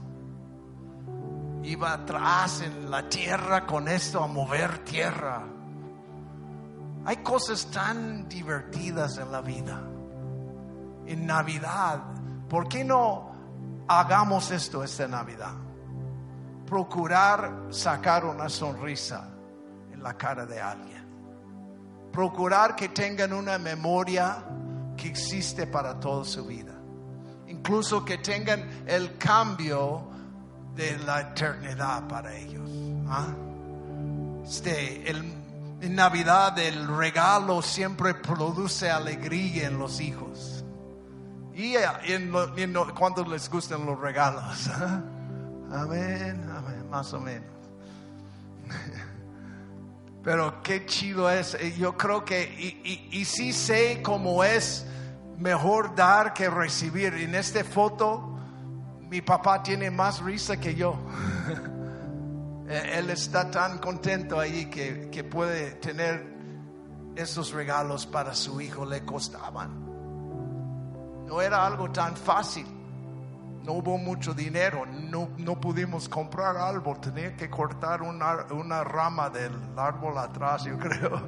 Iba 1.65 1.93
atrás 1.93 2.63
en 2.63 2.91
la 2.91 3.09
tierra 3.09 3.67
con 3.67 3.89
esto 3.89 4.23
a 4.23 4.27
mover 4.27 4.79
tierra. 4.85 5.45
Hay 7.05 7.17
cosas 7.19 7.67
tan 7.71 8.29
divertidas 8.29 9.19
en 9.19 9.33
la 9.33 9.41
vida. 9.41 9.83
En 11.07 11.27
Navidad 11.27 12.18
¿Por 12.49 12.69
qué 12.69 12.83
no 12.83 13.31
hagamos 13.87 14.51
esto 14.51 14.83
esta 14.83 15.07
Navidad? 15.07 15.55
Procurar 16.67 17.67
sacar 17.71 18.25
una 18.25 18.49
sonrisa 18.49 19.29
en 19.93 20.03
la 20.03 20.15
cara 20.17 20.47
de 20.47 20.61
alguien. 20.61 21.07
Procurar 22.13 22.75
que 22.75 22.89
tengan 22.89 23.33
una 23.33 23.59
memoria 23.59 24.45
que 24.97 25.09
existe 25.09 25.67
para 25.67 26.01
toda 26.01 26.25
su 26.25 26.45
vida. 26.47 26.75
Incluso 27.47 28.05
que 28.05 28.19
tengan 28.19 28.85
el 28.87 29.17
cambio 29.19 30.09
de 30.75 30.99
la 30.99 31.21
eternidad 31.21 32.07
para 32.09 32.35
ellos. 32.35 32.71
¿ah? 33.09 33.27
Este, 34.45 35.11
el, 35.11 35.19
en 35.81 35.95
Navidad 35.95 36.59
el 36.59 36.87
regalo 36.97 37.63
siempre 37.63 38.15
produce 38.15 38.91
alegría 38.91 39.67
en 39.67 39.79
los 39.79 40.01
hijos. 40.01 40.58
Y 41.59 41.75
en, 42.05 42.33
en 42.57 42.73
cuando 42.95 43.25
les 43.25 43.51
gustan 43.51 43.85
los 43.85 43.99
regalos. 43.99 44.69
¿ah? 44.69 45.03
Amén, 45.73 46.49
amén, 46.57 46.89
más 46.89 47.13
o 47.13 47.19
menos. 47.19 47.51
Pero 50.23 50.63
qué 50.63 50.87
chido 50.87 51.29
es. 51.29 51.57
Yo 51.77 51.97
creo 51.99 52.25
que, 52.25 52.45
y, 52.45 53.09
y, 53.11 53.25
sí 53.25 53.53
sé 53.53 54.01
cómo 54.05 54.45
es 54.45 54.87
mejor 55.37 55.97
dar 55.97 56.33
que 56.33 56.49
recibir. 56.49 57.15
En 57.15 57.35
esta 57.35 57.65
foto, 57.65 58.39
mi 59.11 59.21
papá 59.21 59.61
tiene 59.61 59.91
más 59.91 60.23
risa 60.23 60.61
que 60.61 60.77
yo. 60.77 60.97
Él 62.69 63.11
está 63.11 63.51
tan 63.51 63.79
contento 63.79 64.39
ahí 64.39 64.67
que 64.67 65.25
puede 65.25 65.73
tener 65.73 66.25
esos 67.17 67.51
regalos 67.51 68.07
para 68.07 68.33
su 68.33 68.61
hijo. 68.61 68.87
Le 68.87 69.05
costaban. 69.05 69.88
No 71.29 71.43
era 71.43 71.65
algo 71.65 71.91
tan 71.91 72.17
fácil. 72.17 72.67
No 73.63 73.75
hubo 73.75 73.99
mucho 73.99 74.33
dinero, 74.33 74.87
no, 74.87 75.29
no 75.37 75.61
pudimos 75.61 76.09
comprar 76.09 76.57
árbol, 76.57 76.99
tenía 77.01 77.37
que 77.37 77.51
cortar 77.51 78.01
una, 78.01 78.47
una 78.51 78.83
rama 78.83 79.29
del 79.29 79.53
árbol 79.77 80.17
atrás, 80.17 80.65
yo 80.65 80.79
creo. 80.79 81.27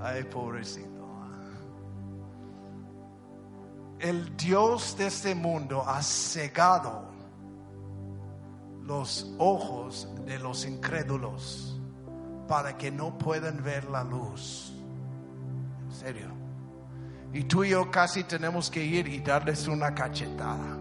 Ay, 0.00 0.22
pobrecito. 0.22 0.96
El 3.98 4.36
Dios 4.36 4.96
de 4.96 5.06
este 5.08 5.34
mundo 5.34 5.82
ha 5.84 6.00
cegado 6.02 7.10
los 8.84 9.34
ojos 9.38 10.08
de 10.24 10.38
los 10.38 10.64
incrédulos 10.64 11.80
para 12.46 12.76
que 12.78 12.92
no 12.92 13.18
puedan 13.18 13.60
ver 13.64 13.84
la 13.90 14.04
luz. 14.04 14.72
En 15.86 15.92
serio. 15.92 16.45
Y 17.36 17.44
tú 17.44 17.64
y 17.64 17.68
yo 17.68 17.90
casi 17.90 18.24
tenemos 18.24 18.70
que 18.70 18.82
ir 18.82 19.06
y 19.08 19.20
darles 19.20 19.68
una 19.68 19.94
cachetada 19.94 20.78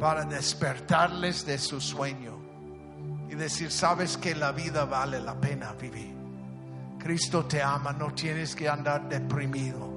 para 0.00 0.24
despertarles 0.24 1.46
de 1.46 1.58
su 1.58 1.80
sueño 1.80 2.36
y 3.30 3.36
decir, 3.36 3.70
sabes 3.70 4.16
que 4.16 4.34
la 4.34 4.50
vida 4.50 4.84
vale 4.84 5.20
la 5.20 5.40
pena 5.40 5.74
vivir. 5.74 6.12
Cristo 6.98 7.44
te 7.44 7.62
ama, 7.62 7.92
no 7.92 8.12
tienes 8.14 8.56
que 8.56 8.68
andar 8.68 9.08
deprimido, 9.08 9.88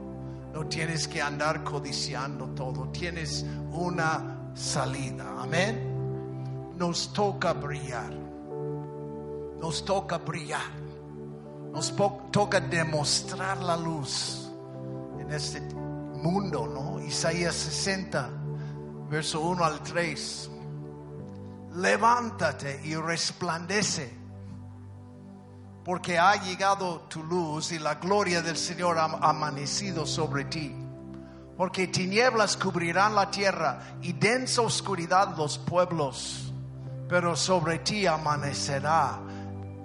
no 0.53 0.67
tienes 0.67 1.07
que 1.07 1.23
andar 1.23 1.63
codiciando 1.63 2.49
todo, 2.49 2.89
tienes 2.89 3.43
una 3.71 4.51
salida. 4.53 5.25
Amén. 5.39 6.75
Nos 6.77 7.11
toca 7.13 7.53
brillar, 7.53 8.13
nos 9.59 9.83
toca 9.85 10.19
brillar, 10.19 10.71
nos 11.73 11.95
toca 12.31 12.59
demostrar 12.59 13.57
la 13.57 13.75
luz 13.75 14.50
en 15.31 15.37
este 15.37 15.61
mundo, 15.61 16.67
¿no? 16.67 16.99
Isaías 16.99 17.55
60, 17.55 18.29
verso 19.09 19.39
1 19.39 19.63
al 19.63 19.81
3. 19.81 20.51
Levántate 21.75 22.81
y 22.83 22.95
resplandece, 22.95 24.13
porque 25.85 26.19
ha 26.19 26.35
llegado 26.35 27.01
tu 27.07 27.23
luz 27.23 27.71
y 27.71 27.79
la 27.79 27.95
gloria 27.95 28.41
del 28.41 28.57
Señor 28.57 28.97
ha 28.97 29.05
amanecido 29.05 30.05
sobre 30.05 30.45
ti. 30.45 30.75
Porque 31.55 31.87
tinieblas 31.87 32.57
cubrirán 32.57 33.15
la 33.15 33.31
tierra 33.31 33.97
y 34.01 34.11
densa 34.11 34.63
oscuridad 34.63 35.37
los 35.37 35.57
pueblos, 35.57 36.51
pero 37.07 37.37
sobre 37.37 37.79
ti 37.79 38.05
amanecerá 38.05 39.19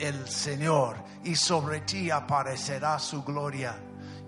el 0.00 0.28
Señor 0.28 0.96
y 1.22 1.36
sobre 1.36 1.82
ti 1.82 2.10
aparecerá 2.10 2.98
su 2.98 3.22
gloria 3.22 3.85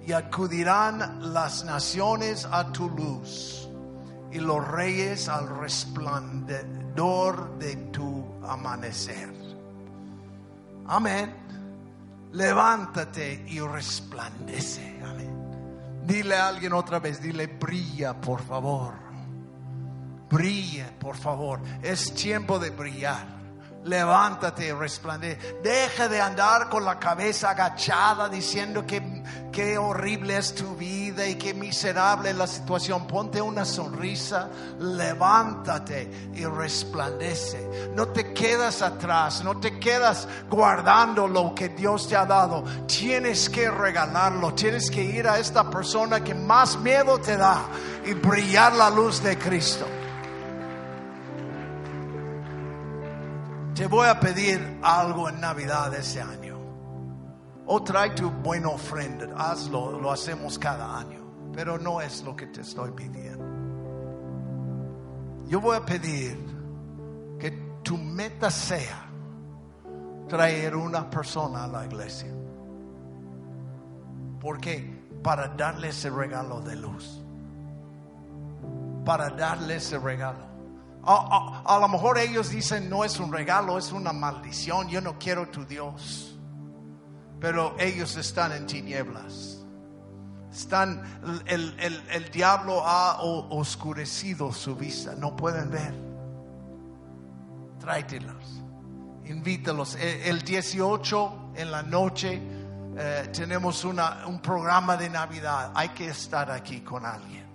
y 0.09 0.13
acudirán 0.15 1.35
las 1.35 1.67
naciones 1.67 2.49
a 2.51 2.73
tu 2.73 2.89
luz 2.89 3.69
y 4.33 4.39
los 4.39 4.67
reyes 4.67 5.29
al 5.29 5.61
resplandor 5.61 7.59
de 7.59 7.77
tu 7.93 8.25
amanecer. 8.43 9.29
Amén. 10.87 11.35
Levántate 12.33 13.45
y 13.49 13.61
resplandece. 13.61 14.99
Amén. 15.05 16.01
Dile 16.07 16.37
a 16.37 16.49
alguien 16.49 16.73
otra 16.73 17.01
vez, 17.01 17.21
dile, 17.21 17.47
brilla 17.47 18.19
por 18.19 18.41
favor. 18.41 18.95
Brilla 20.31 20.91
por 20.99 21.19
favor. 21.19 21.61
Es 21.83 22.15
tiempo 22.15 22.59
de 22.59 22.71
brillar 22.71 23.39
levántate 23.85 24.69
y 24.69 24.73
resplandece. 24.73 25.61
Deja 25.63 26.09
de 26.09 26.21
andar 26.21 26.69
con 26.69 26.85
la 26.85 26.99
cabeza 26.99 27.51
agachada 27.51 28.29
diciendo 28.29 28.87
que 28.87 29.18
qué 29.53 29.79
horrible 29.79 30.37
es 30.37 30.55
tu 30.55 30.75
vida 30.77 31.27
y 31.27 31.37
qué 31.37 31.55
miserable 31.55 32.31
es 32.31 32.37
la 32.37 32.47
situación. 32.47 33.07
Ponte 33.07 33.41
una 33.41 33.65
sonrisa, 33.65 34.49
levántate 34.81 36.31
y 36.35 36.45
resplandece. 36.45 37.91
No 37.95 38.09
te 38.09 38.33
quedas 38.33 38.83
atrás, 38.83 39.43
no 39.45 39.59
te 39.59 39.79
quedas 39.79 40.29
guardando 40.49 41.27
lo 41.27 41.55
que 41.55 41.71
Dios 41.71 42.09
te 42.09 42.17
ha 42.17 42.27
dado. 42.27 42.65
Tienes 42.87 43.49
que 43.49 43.71
regalarlo, 43.71 44.55
tienes 44.55 44.91
que 44.91 45.03
ir 45.03 45.29
a 45.29 45.39
esta 45.39 45.69
persona 45.71 46.23
que 46.23 46.35
más 46.35 46.79
miedo 46.79 47.19
te 47.19 47.37
da 47.37 47.63
y 48.07 48.15
brillar 48.15 48.75
la 48.75 48.91
luz 48.91 49.23
de 49.23 49.39
Cristo. 49.39 49.87
te 53.79 53.87
voy 53.87 54.09
a 54.09 54.19
pedir 54.19 54.81
algo 54.83 55.29
en 55.29 55.41
Navidad 55.41 55.95
ese 55.95 56.21
año. 56.21 56.58
O 57.71 57.83
trae 57.83 58.11
tu 58.11 58.31
buena 58.31 58.69
ofrenda, 58.71 59.27
hazlo, 59.37 60.01
lo 60.01 60.11
hacemos 60.11 60.59
cada 60.59 60.99
año, 60.99 61.21
pero 61.53 61.79
no 61.79 62.01
es 62.01 62.23
lo 62.23 62.35
que 62.35 62.47
te 62.47 62.63
estoy 62.63 62.91
pidiendo. 62.93 63.45
Yo 65.47 65.61
voy 65.61 65.77
a 65.77 65.85
pedir 65.85 66.39
que 67.39 67.51
tu 67.83 67.99
meta 67.99 68.51
sea 68.51 69.07
traer 70.29 70.77
una 70.77 71.11
persona 71.11 71.65
a 71.65 71.69
la 71.69 71.85
iglesia. 71.85 72.33
¿Por 74.41 74.59
qué? 74.61 75.05
Para 75.23 75.49
darle 75.49 75.89
ese 75.89 76.11
regalo 76.11 76.61
de 76.61 76.77
luz. 76.77 77.23
Para 79.05 79.31
darle 79.31 79.77
ese 79.77 79.99
regalo. 79.99 80.47
A, 81.03 81.79
lo 81.81 81.89
mejor 81.89 82.19
ellos 82.19 82.51
dicen, 82.51 82.91
no 82.91 83.05
es 83.05 83.19
un 83.19 83.33
regalo, 83.33 83.79
es 83.79 83.93
una 83.93 84.13
maldición, 84.13 84.89
yo 84.89 85.01
no 85.01 85.19
quiero 85.19 85.49
tu 85.49 85.65
Dios. 85.65 86.38
Pero 87.41 87.77
ellos 87.79 88.17
están 88.17 88.53
en 88.53 88.67
tinieblas. 88.67 89.59
Están, 90.53 91.03
el, 91.47 92.03
el 92.11 92.31
diablo 92.31 92.83
ha 92.85 93.21
oscurecido 93.21 94.53
su 94.53 94.75
vista, 94.75 95.15
no 95.15 95.37
pueden 95.37 95.71
ver. 95.71 95.95
Tráetelos, 97.79 98.63
invítalos. 99.27 99.95
E, 99.95 100.29
el 100.29 100.43
18 100.43 101.53
en 101.55 101.71
la 101.71 101.83
noche 101.83 102.41
eh, 103.01 103.31
tenemos 103.33 103.85
una, 103.85 104.27
un 104.27 104.41
programa 104.41 104.97
de 104.97 105.09
Navidad. 105.09 105.71
Hay 105.75 105.91
que 105.91 106.09
estar 106.09 106.51
aquí 106.51 106.81
con 106.81 107.07
alguien. 107.07 107.47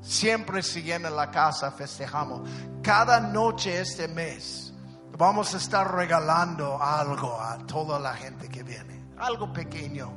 Siempre 0.00 0.62
si 0.64 0.82
llena 0.82 1.08
la 1.08 1.30
casa, 1.30 1.70
festejamos. 1.70 2.48
Cada 2.82 3.20
noche 3.20 3.80
este 3.80 4.08
mes 4.08 4.74
vamos 5.16 5.54
a 5.54 5.58
estar 5.58 5.94
regalando 5.94 6.82
algo 6.82 7.40
a 7.40 7.58
toda 7.58 8.00
la 8.00 8.14
gente 8.14 8.48
que 8.48 8.64
viene. 8.64 8.91
Algo 9.22 9.52
pequeño, 9.52 10.10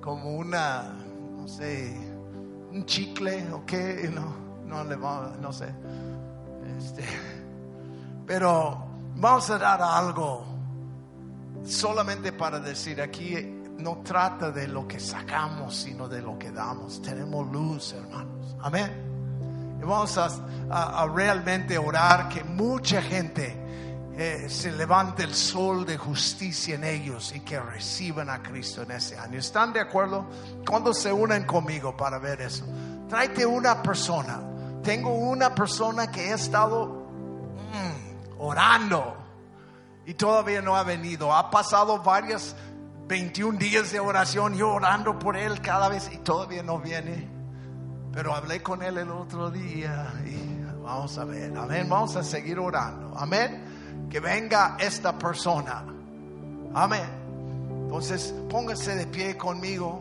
como 0.00 0.36
una, 0.36 0.94
no 1.36 1.46
sé, 1.46 1.94
un 2.72 2.84
chicle 2.86 3.52
o 3.52 3.64
qué, 3.66 4.10
no, 4.12 4.34
no 4.66 4.84
le 4.84 4.96
no 4.96 5.52
sé. 5.52 5.72
Este, 6.78 7.04
pero 8.26 8.86
vamos 9.16 9.50
a 9.50 9.58
dar 9.58 9.82
algo 9.82 10.44
solamente 11.62 12.32
para 12.32 12.58
decir 12.58 13.00
aquí 13.00 13.34
no 13.78 13.98
trata 13.98 14.50
de 14.50 14.68
lo 14.68 14.86
que 14.88 14.98
sacamos, 14.98 15.76
sino 15.76 16.08
de 16.08 16.22
lo 16.22 16.38
que 16.38 16.50
damos. 16.50 17.02
Tenemos 17.02 17.46
luz, 17.52 17.92
hermanos. 17.92 18.56
Amén. 18.62 19.76
Y 19.80 19.84
vamos 19.84 20.16
a, 20.18 21.06
realmente 21.14 21.76
orar 21.76 22.28
que 22.28 22.42
mucha 22.42 23.02
gente 23.02 23.65
eh, 24.18 24.48
se 24.48 24.72
levante 24.72 25.24
el 25.24 25.34
sol 25.34 25.84
de 25.84 25.98
justicia 25.98 26.74
en 26.74 26.84
ellos 26.84 27.34
y 27.34 27.40
que 27.40 27.60
reciban 27.60 28.30
a 28.30 28.42
Cristo 28.42 28.82
en 28.82 28.92
ese 28.92 29.18
año. 29.18 29.38
¿Están 29.38 29.72
de 29.74 29.80
acuerdo? 29.80 30.26
Cuando 30.66 30.94
se 30.94 31.12
unen 31.12 31.44
conmigo 31.44 31.94
para 31.96 32.18
ver 32.18 32.40
eso. 32.40 32.64
Tráete 33.08 33.44
una 33.44 33.82
persona. 33.82 34.40
Tengo 34.82 35.12
una 35.12 35.54
persona 35.54 36.10
que 36.10 36.32
ha 36.32 36.34
estado 36.34 37.08
mm, 37.72 38.40
orando 38.40 39.16
y 40.06 40.14
todavía 40.14 40.62
no 40.62 40.76
ha 40.76 40.82
venido. 40.82 41.34
Ha 41.34 41.50
pasado 41.50 42.02
varias 42.02 42.56
21 43.08 43.58
días 43.58 43.92
de 43.92 44.00
oración, 44.00 44.54
yo 44.54 44.70
orando 44.70 45.18
por 45.18 45.36
él 45.36 45.60
cada 45.60 45.88
vez 45.88 46.10
y 46.10 46.18
todavía 46.18 46.62
no 46.62 46.78
viene. 46.78 47.28
Pero 48.12 48.34
hablé 48.34 48.62
con 48.62 48.82
él 48.82 48.96
el 48.96 49.10
otro 49.10 49.50
día 49.50 50.10
y 50.24 50.56
Vamos 50.86 51.18
a 51.18 51.24
ver, 51.24 51.56
amén. 51.58 51.88
Vamos 51.88 52.14
a 52.14 52.22
seguir 52.22 52.60
orando, 52.60 53.12
amén. 53.18 53.64
Que 54.10 54.20
venga 54.20 54.76
esta 54.78 55.18
persona, 55.18 55.84
amén. 56.74 57.08
Entonces, 57.84 58.34
póngase 58.48 58.94
de 58.96 59.06
pie 59.06 59.36
conmigo. 59.36 60.00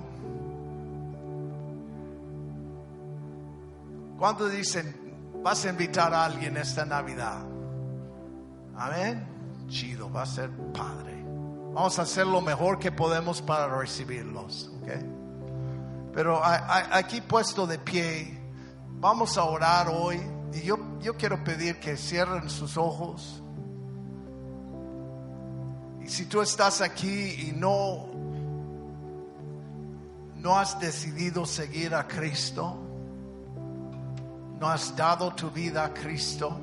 ¿Cuántos 4.17 4.51
dicen, 4.51 4.95
vas 5.43 5.65
a 5.65 5.69
invitar 5.69 6.13
a 6.13 6.25
alguien 6.25 6.57
esta 6.57 6.85
Navidad? 6.85 7.43
Amén. 8.77 9.27
Chido, 9.67 10.11
va 10.11 10.23
a 10.23 10.25
ser 10.25 10.49
padre. 10.73 11.23
Vamos 11.73 11.99
a 11.99 12.03
hacer 12.03 12.25
lo 12.25 12.41
mejor 12.41 12.79
que 12.79 12.91
podemos 12.91 13.41
para 13.41 13.67
recibirlos. 13.67 14.71
Pero 16.13 16.41
aquí 16.43 17.19
puesto 17.21 17.67
de 17.67 17.77
pie, 17.77 18.39
vamos 18.99 19.37
a 19.37 19.43
orar 19.43 19.89
hoy. 19.89 20.21
Y 20.53 20.61
yo, 20.61 20.77
yo 21.01 21.15
quiero 21.17 21.43
pedir 21.43 21.79
que 21.79 21.97
cierren 21.97 22.49
sus 22.49 22.77
ojos. 22.77 23.43
Si 26.07 26.25
tú 26.25 26.41
estás 26.41 26.81
aquí 26.81 27.47
y 27.47 27.53
no, 27.55 28.05
no 30.35 30.57
has 30.57 30.79
decidido 30.79 31.45
seguir 31.45 31.95
a 31.95 32.07
Cristo, 32.07 32.77
no 34.59 34.67
has 34.67 34.95
dado 34.95 35.33
tu 35.33 35.49
vida 35.49 35.85
a 35.85 35.93
Cristo, 35.93 36.55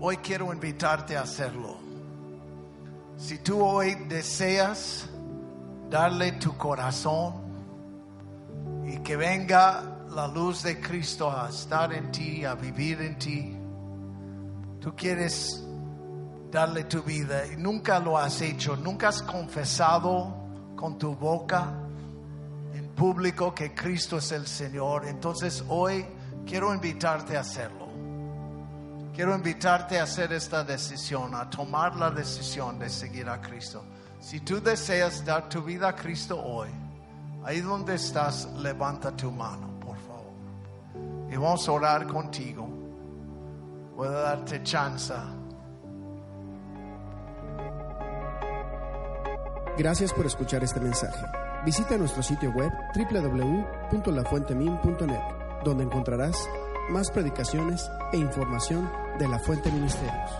hoy 0.00 0.16
quiero 0.18 0.52
invitarte 0.52 1.16
a 1.16 1.22
hacerlo. 1.22 1.76
Si 3.18 3.38
tú 3.38 3.62
hoy 3.62 3.94
deseas 4.08 5.06
darle 5.90 6.32
tu 6.32 6.56
corazón 6.56 7.34
y 8.86 8.98
que 9.00 9.16
venga 9.16 9.82
la 10.10 10.26
luz 10.26 10.62
de 10.62 10.80
Cristo 10.80 11.30
a 11.30 11.50
estar 11.50 11.92
en 11.92 12.10
ti, 12.10 12.44
a 12.44 12.54
vivir 12.54 13.02
en 13.02 13.18
ti, 13.18 13.56
tú 14.80 14.94
quieres 14.96 15.62
darle 16.52 16.84
tu 16.84 17.02
vida 17.02 17.46
y 17.46 17.56
nunca 17.56 17.98
lo 17.98 18.18
has 18.18 18.42
hecho, 18.42 18.76
nunca 18.76 19.08
has 19.08 19.22
confesado 19.22 20.36
con 20.76 20.98
tu 20.98 21.16
boca 21.16 21.72
en 22.74 22.88
público 22.90 23.54
que 23.54 23.74
Cristo 23.74 24.18
es 24.18 24.30
el 24.32 24.46
Señor, 24.46 25.06
entonces 25.06 25.64
hoy 25.68 26.04
quiero 26.46 26.74
invitarte 26.74 27.38
a 27.38 27.40
hacerlo. 27.40 27.88
Quiero 29.14 29.34
invitarte 29.34 29.98
a 29.98 30.04
hacer 30.04 30.32
esta 30.32 30.62
decisión, 30.62 31.34
a 31.34 31.48
tomar 31.48 31.96
la 31.96 32.10
decisión 32.10 32.78
de 32.78 32.88
seguir 32.88 33.28
a 33.28 33.40
Cristo. 33.40 33.84
Si 34.20 34.40
tú 34.40 34.60
deseas 34.60 35.24
dar 35.24 35.48
tu 35.48 35.62
vida 35.62 35.88
a 35.88 35.96
Cristo 35.96 36.38
hoy, 36.42 36.68
ahí 37.44 37.60
donde 37.60 37.94
estás, 37.94 38.46
levanta 38.58 39.10
tu 39.14 39.30
mano, 39.30 39.68
por 39.80 39.96
favor. 39.98 40.32
Y 41.30 41.36
vamos 41.36 41.66
a 41.68 41.72
orar 41.72 42.06
contigo. 42.06 42.68
Puedo 43.96 44.12
darte 44.12 44.62
chance. 44.62 45.12
Gracias 49.78 50.12
por 50.12 50.26
escuchar 50.26 50.62
este 50.62 50.80
mensaje. 50.80 51.24
Visita 51.64 51.96
nuestro 51.96 52.22
sitio 52.22 52.50
web 52.50 52.70
www.lafuentemin.net 52.94 55.42
donde 55.64 55.84
encontrarás 55.84 56.36
más 56.90 57.10
predicaciones 57.10 57.90
e 58.12 58.18
información 58.18 58.90
de 59.18 59.28
la 59.28 59.38
Fuente 59.38 59.70
Ministerios. 59.70 60.30